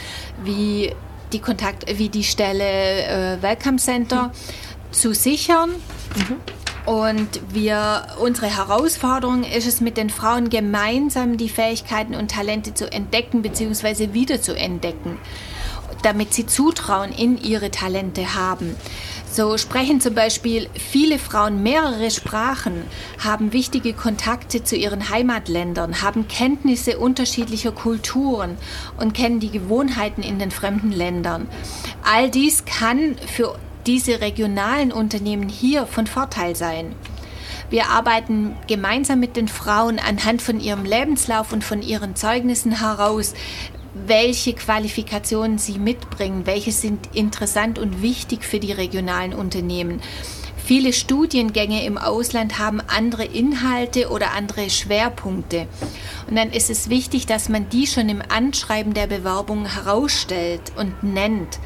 wie 0.45 0.93
die 1.33 1.39
Kontakt 1.41 1.87
wie 1.99 2.09
die 2.09 2.25
Stelle 2.25 2.65
äh, 2.65 3.43
Welcome 3.43 3.79
Center 3.79 4.29
mhm. 4.29 4.93
zu 4.93 5.15
sichern. 5.15 5.71
Mhm. 5.71 6.37
Und 6.91 7.41
wir, 7.53 8.05
unsere 8.19 8.49
Herausforderung 8.49 9.45
ist 9.45 9.69
es, 9.69 9.81
mit 9.81 9.97
den 9.97 10.11
Frauen 10.11 10.51
gemeinsam 10.51 11.37
die 11.37 11.49
Fähigkeiten 11.49 12.17
und 12.17 12.33
Talente 12.33 12.75
zu 12.75 12.91
entdecken 12.93 13.43
bzw. 13.43 14.13
wieder 14.13 14.43
zu 14.43 14.57
entdecken, 14.57 15.17
damit 16.03 16.35
sie 16.35 16.47
Zutrauen 16.47 17.13
in 17.13 17.41
ihre 17.41 17.71
Talente 17.71 18.35
haben. 18.35 18.75
So 19.31 19.57
sprechen 19.57 20.01
zum 20.01 20.17
Beispiel 20.17 20.69
viele 20.75 21.21
Frauen 21.21 21.63
mehrere 21.63 22.11
Sprachen, 22.11 22.83
haben 23.23 23.53
wichtige 23.53 23.93
Kontakte 23.93 24.65
zu 24.65 24.75
ihren 24.75 25.11
Heimatländern, 25.11 26.03
haben 26.03 26.27
Kenntnisse 26.27 26.99
unterschiedlicher 26.99 27.71
Kulturen 27.71 28.57
und 28.99 29.15
kennen 29.15 29.39
die 29.39 29.53
Gewohnheiten 29.53 30.25
in 30.25 30.41
den 30.41 30.51
fremden 30.51 30.91
Ländern. 30.91 31.47
All 32.03 32.31
dies 32.31 32.65
kann 32.65 33.15
für 33.33 33.57
diese 33.87 34.21
regionalen 34.21 34.93
Unternehmen 34.93 35.49
hier 35.49 35.87
von 35.87 36.07
Vorteil 36.07 36.57
sein. 36.57 36.95
Wir 37.71 37.87
arbeiten 37.89 38.57
gemeinsam 38.67 39.21
mit 39.21 39.37
den 39.37 39.47
Frauen 39.47 39.99
anhand 39.99 40.43
von 40.43 40.61
ihrem 40.61 40.85
Lebenslauf 40.85 41.53
und 41.53 41.63
von 41.63 41.83
ihren 41.83 42.17
Zeugnissen 42.17 42.81
heraus, 42.81 43.35
welche 43.95 44.55
Qualifikationen 44.55 45.59
sie 45.59 45.79
mitbringen, 45.79 46.47
welche 46.47 46.73
sind 46.73 47.15
interessant 47.15 47.79
und 47.79 48.03
wichtig 48.03 48.45
für 48.45 48.59
die 48.59 48.73
regionalen 48.73 49.35
Unternehmen. 49.35 50.01
Viele 50.65 50.93
Studiengänge 50.93 51.85
im 51.85 51.99
Ausland 51.99 52.59
haben 52.59 52.81
andere 52.81 53.25
Inhalte 53.25 54.09
oder 54.09 54.35
andere 54.35 54.71
Schwerpunkte. 54.71 55.67
Und 56.29 56.37
dann 56.37 56.51
ist 56.53 56.71
es 56.71 56.89
wichtig, 56.89 57.27
dass 57.27 57.49
man 57.49 57.69
die 57.71 57.87
schon 57.87 58.09
im 58.09 58.23
Anschreiben 58.29 58.95
der 58.95 59.09
Bewerbung 59.09 59.67
herausstellt 59.67 60.61
und 60.77 61.03
nennt 61.03 61.59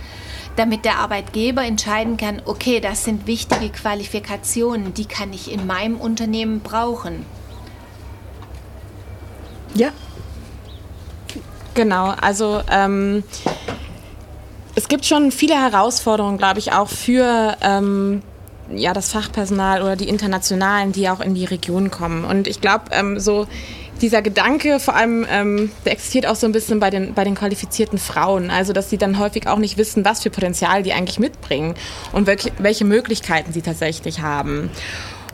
damit 0.56 0.84
der 0.84 0.98
Arbeitgeber 0.98 1.64
entscheiden 1.64 2.16
kann, 2.16 2.40
okay, 2.44 2.80
das 2.80 3.04
sind 3.04 3.26
wichtige 3.26 3.70
Qualifikationen, 3.70 4.94
die 4.94 5.06
kann 5.06 5.32
ich 5.32 5.50
in 5.52 5.66
meinem 5.66 5.96
Unternehmen 5.96 6.60
brauchen. 6.60 7.24
Ja. 9.74 9.90
Genau, 11.74 12.14
also 12.20 12.62
ähm, 12.70 13.24
es 14.76 14.86
gibt 14.86 15.04
schon 15.04 15.32
viele 15.32 15.60
Herausforderungen, 15.60 16.38
glaube 16.38 16.60
ich, 16.60 16.72
auch 16.72 16.88
für 16.88 17.56
ähm, 17.60 18.22
ja, 18.70 18.92
das 18.92 19.10
Fachpersonal 19.12 19.82
oder 19.82 19.96
die 19.96 20.08
Internationalen, 20.08 20.92
die 20.92 21.08
auch 21.08 21.20
in 21.20 21.34
die 21.34 21.44
Region 21.44 21.90
kommen. 21.90 22.24
Und 22.24 22.46
ich 22.46 22.60
glaube, 22.60 22.84
ähm, 22.92 23.18
so 23.18 23.46
dieser 24.00 24.22
Gedanke, 24.22 24.80
vor 24.80 24.94
allem, 24.94 25.26
ähm, 25.30 25.70
der 25.84 25.92
existiert 25.92 26.26
auch 26.26 26.36
so 26.36 26.46
ein 26.46 26.52
bisschen 26.52 26.80
bei 26.80 26.90
den, 26.90 27.14
bei 27.14 27.24
den 27.24 27.34
qualifizierten 27.34 27.98
Frauen. 27.98 28.50
Also, 28.50 28.72
dass 28.72 28.90
sie 28.90 28.98
dann 28.98 29.18
häufig 29.18 29.46
auch 29.46 29.58
nicht 29.58 29.78
wissen, 29.78 30.04
was 30.04 30.22
für 30.22 30.30
Potenzial 30.30 30.82
die 30.82 30.92
eigentlich 30.92 31.18
mitbringen 31.18 31.74
und 32.12 32.26
welche, 32.26 32.52
welche 32.58 32.84
Möglichkeiten 32.84 33.52
sie 33.52 33.62
tatsächlich 33.62 34.20
haben. 34.20 34.70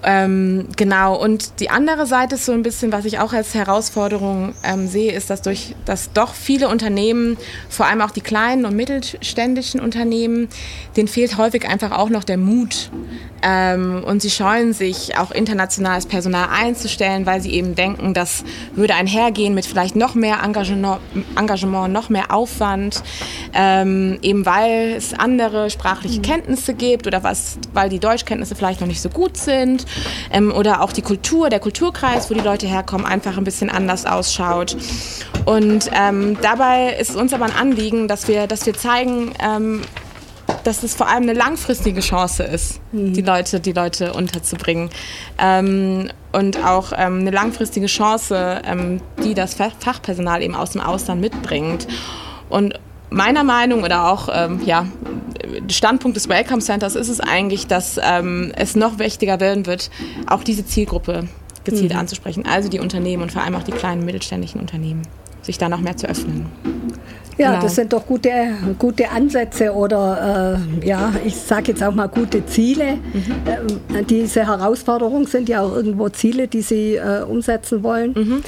Ähm, 0.02 0.68
genau, 0.76 1.14
und 1.16 1.60
die 1.60 1.68
andere 1.68 2.06
Seite 2.06 2.36
ist 2.36 2.46
so 2.46 2.52
ein 2.52 2.62
bisschen, 2.62 2.90
was 2.92 3.04
ich 3.04 3.18
auch 3.18 3.32
als 3.32 3.54
Herausforderung 3.54 4.54
ähm, 4.64 4.88
sehe, 4.88 5.12
ist, 5.12 5.28
dass 5.28 5.42
durch 5.42 5.74
dass 5.84 6.12
doch 6.12 6.34
viele 6.34 6.68
Unternehmen, 6.68 7.36
vor 7.68 7.86
allem 7.86 8.00
auch 8.00 8.10
die 8.10 8.22
kleinen 8.22 8.64
und 8.64 8.74
mittelständischen 8.76 9.80
Unternehmen, 9.80 10.48
denen 10.96 11.08
fehlt 11.08 11.36
häufig 11.36 11.68
einfach 11.68 11.92
auch 11.92 12.08
noch 12.08 12.24
der 12.24 12.38
Mut. 12.38 12.90
Ähm, 13.42 14.02
und 14.04 14.22
sie 14.22 14.30
scheuen 14.30 14.72
sich, 14.72 15.16
auch 15.16 15.30
internationales 15.30 16.06
Personal 16.06 16.48
einzustellen, 16.50 17.26
weil 17.26 17.40
sie 17.40 17.52
eben 17.52 17.74
denken, 17.74 18.14
das 18.14 18.44
würde 18.74 18.94
einhergehen 18.94 19.54
mit 19.54 19.66
vielleicht 19.66 19.96
noch 19.96 20.14
mehr 20.14 20.40
Engagement, 20.42 21.00
Engagement 21.36 21.92
noch 21.92 22.08
mehr 22.08 22.32
Aufwand, 22.32 23.02
ähm, 23.54 24.18
eben 24.22 24.44
weil 24.46 24.94
es 24.96 25.14
andere 25.14 25.70
sprachliche 25.70 26.18
mhm. 26.18 26.22
Kenntnisse 26.22 26.74
gibt 26.74 27.06
oder 27.06 27.22
was, 27.22 27.58
weil 27.72 27.88
die 27.88 27.98
Deutschkenntnisse 27.98 28.54
vielleicht 28.54 28.80
noch 28.80 28.88
nicht 28.88 29.00
so 29.00 29.08
gut 29.08 29.36
sind 29.36 29.86
ähm, 30.30 30.52
oder 30.52 30.82
auch 30.82 30.92
die 30.92 31.02
Kultur, 31.02 31.50
der 31.50 31.60
Kulturkreis, 31.60 32.30
wo 32.30 32.34
die 32.34 32.40
Leute 32.40 32.66
herkommen, 32.66 33.06
einfach 33.06 33.36
ein 33.36 33.44
bisschen 33.44 33.70
anders 33.70 34.06
ausschaut. 34.06 34.76
Und 35.44 35.90
ähm, 35.94 36.36
dabei 36.40 36.96
ist 36.98 37.10
es 37.10 37.16
uns 37.16 37.32
aber 37.32 37.46
ein 37.46 37.54
Anliegen, 37.54 38.08
dass 38.08 38.28
wir, 38.28 38.46
dass 38.46 38.66
wir 38.66 38.74
zeigen, 38.74 39.32
ähm, 39.42 39.82
dass 40.64 40.82
es 40.82 40.94
vor 40.94 41.08
allem 41.08 41.24
eine 41.24 41.32
langfristige 41.32 42.00
Chance 42.00 42.42
ist, 42.42 42.80
mhm. 42.92 43.12
die 43.12 43.22
Leute, 43.22 43.60
die 43.60 43.72
Leute 43.72 44.12
unterzubringen. 44.12 44.90
Ähm, 45.38 46.10
und 46.32 46.64
auch 46.64 46.92
ähm, 46.96 47.20
eine 47.20 47.30
langfristige 47.30 47.86
Chance, 47.86 48.62
ähm, 48.64 49.00
die 49.22 49.34
das 49.34 49.54
Fachpersonal 49.54 50.42
eben 50.42 50.54
aus 50.54 50.70
dem 50.70 50.80
Ausland 50.80 51.20
mitbringt. 51.20 51.88
Und 52.48 52.78
meiner 53.10 53.44
Meinung 53.44 53.82
oder 53.82 54.08
auch 54.10 54.28
ähm, 54.32 54.60
ja, 54.64 54.86
Standpunkt 55.72 56.16
des 56.16 56.28
Welcome 56.28 56.60
Centers 56.60 56.94
ist 56.94 57.08
es 57.08 57.20
eigentlich, 57.20 57.66
dass 57.66 57.98
ähm, 58.02 58.52
es 58.56 58.76
noch 58.76 58.98
wichtiger 58.98 59.40
werden 59.40 59.66
wird, 59.66 59.90
auch 60.26 60.42
diese 60.44 60.64
Zielgruppe 60.64 61.28
gezielt 61.64 61.92
mhm. 61.92 62.00
anzusprechen. 62.00 62.44
Also 62.46 62.68
die 62.68 62.80
Unternehmen 62.80 63.22
und 63.22 63.32
vor 63.32 63.42
allem 63.42 63.54
auch 63.54 63.62
die 63.62 63.72
kleinen 63.72 64.04
mittelständischen 64.04 64.60
Unternehmen, 64.60 65.02
sich 65.42 65.58
da 65.58 65.68
noch 65.68 65.80
mehr 65.80 65.96
zu 65.96 66.08
öffnen. 66.08 66.46
Ja, 67.38 67.52
genau. 67.52 67.62
das 67.62 67.74
sind 67.76 67.92
doch 67.92 68.06
gute, 68.06 68.30
gute 68.78 69.10
Ansätze 69.10 69.72
oder 69.72 70.58
äh, 70.82 70.86
ja, 70.86 71.12
ich 71.24 71.36
sage 71.36 71.68
jetzt 71.68 71.82
auch 71.82 71.94
mal 71.94 72.08
gute 72.08 72.44
Ziele. 72.44 72.96
Mhm. 72.96 73.96
Äh, 73.96 74.02
diese 74.04 74.46
Herausforderungen 74.46 75.26
sind 75.26 75.48
ja 75.48 75.62
auch 75.62 75.74
irgendwo 75.74 76.10
Ziele, 76.10 76.48
die 76.48 76.60
Sie 76.60 76.96
äh, 76.96 77.22
umsetzen 77.22 77.82
wollen. 77.82 78.12
Mhm. 78.12 78.42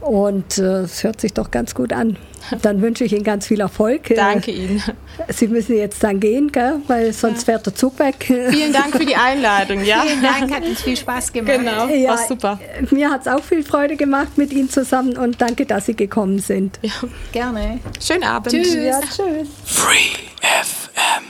Und 0.00 0.58
äh, 0.58 0.82
es 0.82 1.04
hört 1.04 1.20
sich 1.20 1.34
doch 1.34 1.50
ganz 1.50 1.74
gut 1.74 1.92
an. 1.92 2.16
Dann 2.62 2.80
wünsche 2.82 3.04
ich 3.04 3.12
Ihnen 3.12 3.24
ganz 3.24 3.46
viel 3.46 3.60
Erfolg. 3.60 4.14
Danke 4.14 4.50
Ihnen. 4.50 4.82
Sie 5.28 5.46
müssen 5.48 5.76
jetzt 5.76 6.02
dann 6.02 6.20
gehen, 6.20 6.50
gell? 6.50 6.76
weil 6.86 7.12
sonst 7.12 7.44
fährt 7.44 7.66
der 7.66 7.74
Zug 7.74 7.98
weg. 7.98 8.16
Vielen 8.50 8.72
Dank 8.72 8.96
für 8.96 9.04
die 9.04 9.16
Einladung. 9.16 9.84
Ja. 9.84 10.02
Vielen 10.02 10.22
Dank, 10.22 10.54
hat 10.54 10.64
uns 10.64 10.80
viel 10.82 10.96
Spaß 10.96 11.32
gemacht. 11.32 11.58
Genau, 11.58 11.86
Ja, 11.88 12.10
war 12.10 12.26
super. 12.26 12.58
Mir 12.90 13.10
hat 13.10 13.22
es 13.22 13.28
auch 13.28 13.42
viel 13.44 13.62
Freude 13.62 13.96
gemacht 13.96 14.36
mit 14.36 14.52
Ihnen 14.52 14.70
zusammen 14.70 15.16
und 15.16 15.40
danke, 15.40 15.66
dass 15.66 15.86
Sie 15.86 15.94
gekommen 15.94 16.38
sind. 16.38 16.78
Ja. 16.82 16.92
Gerne. 17.32 17.80
Schönen 18.00 18.24
Abend. 18.24 18.52
Tschüss. 18.52 18.74
Ja, 18.74 19.00
tschüss. 19.00 19.48
Free 19.64 20.16
FM. 20.40 21.29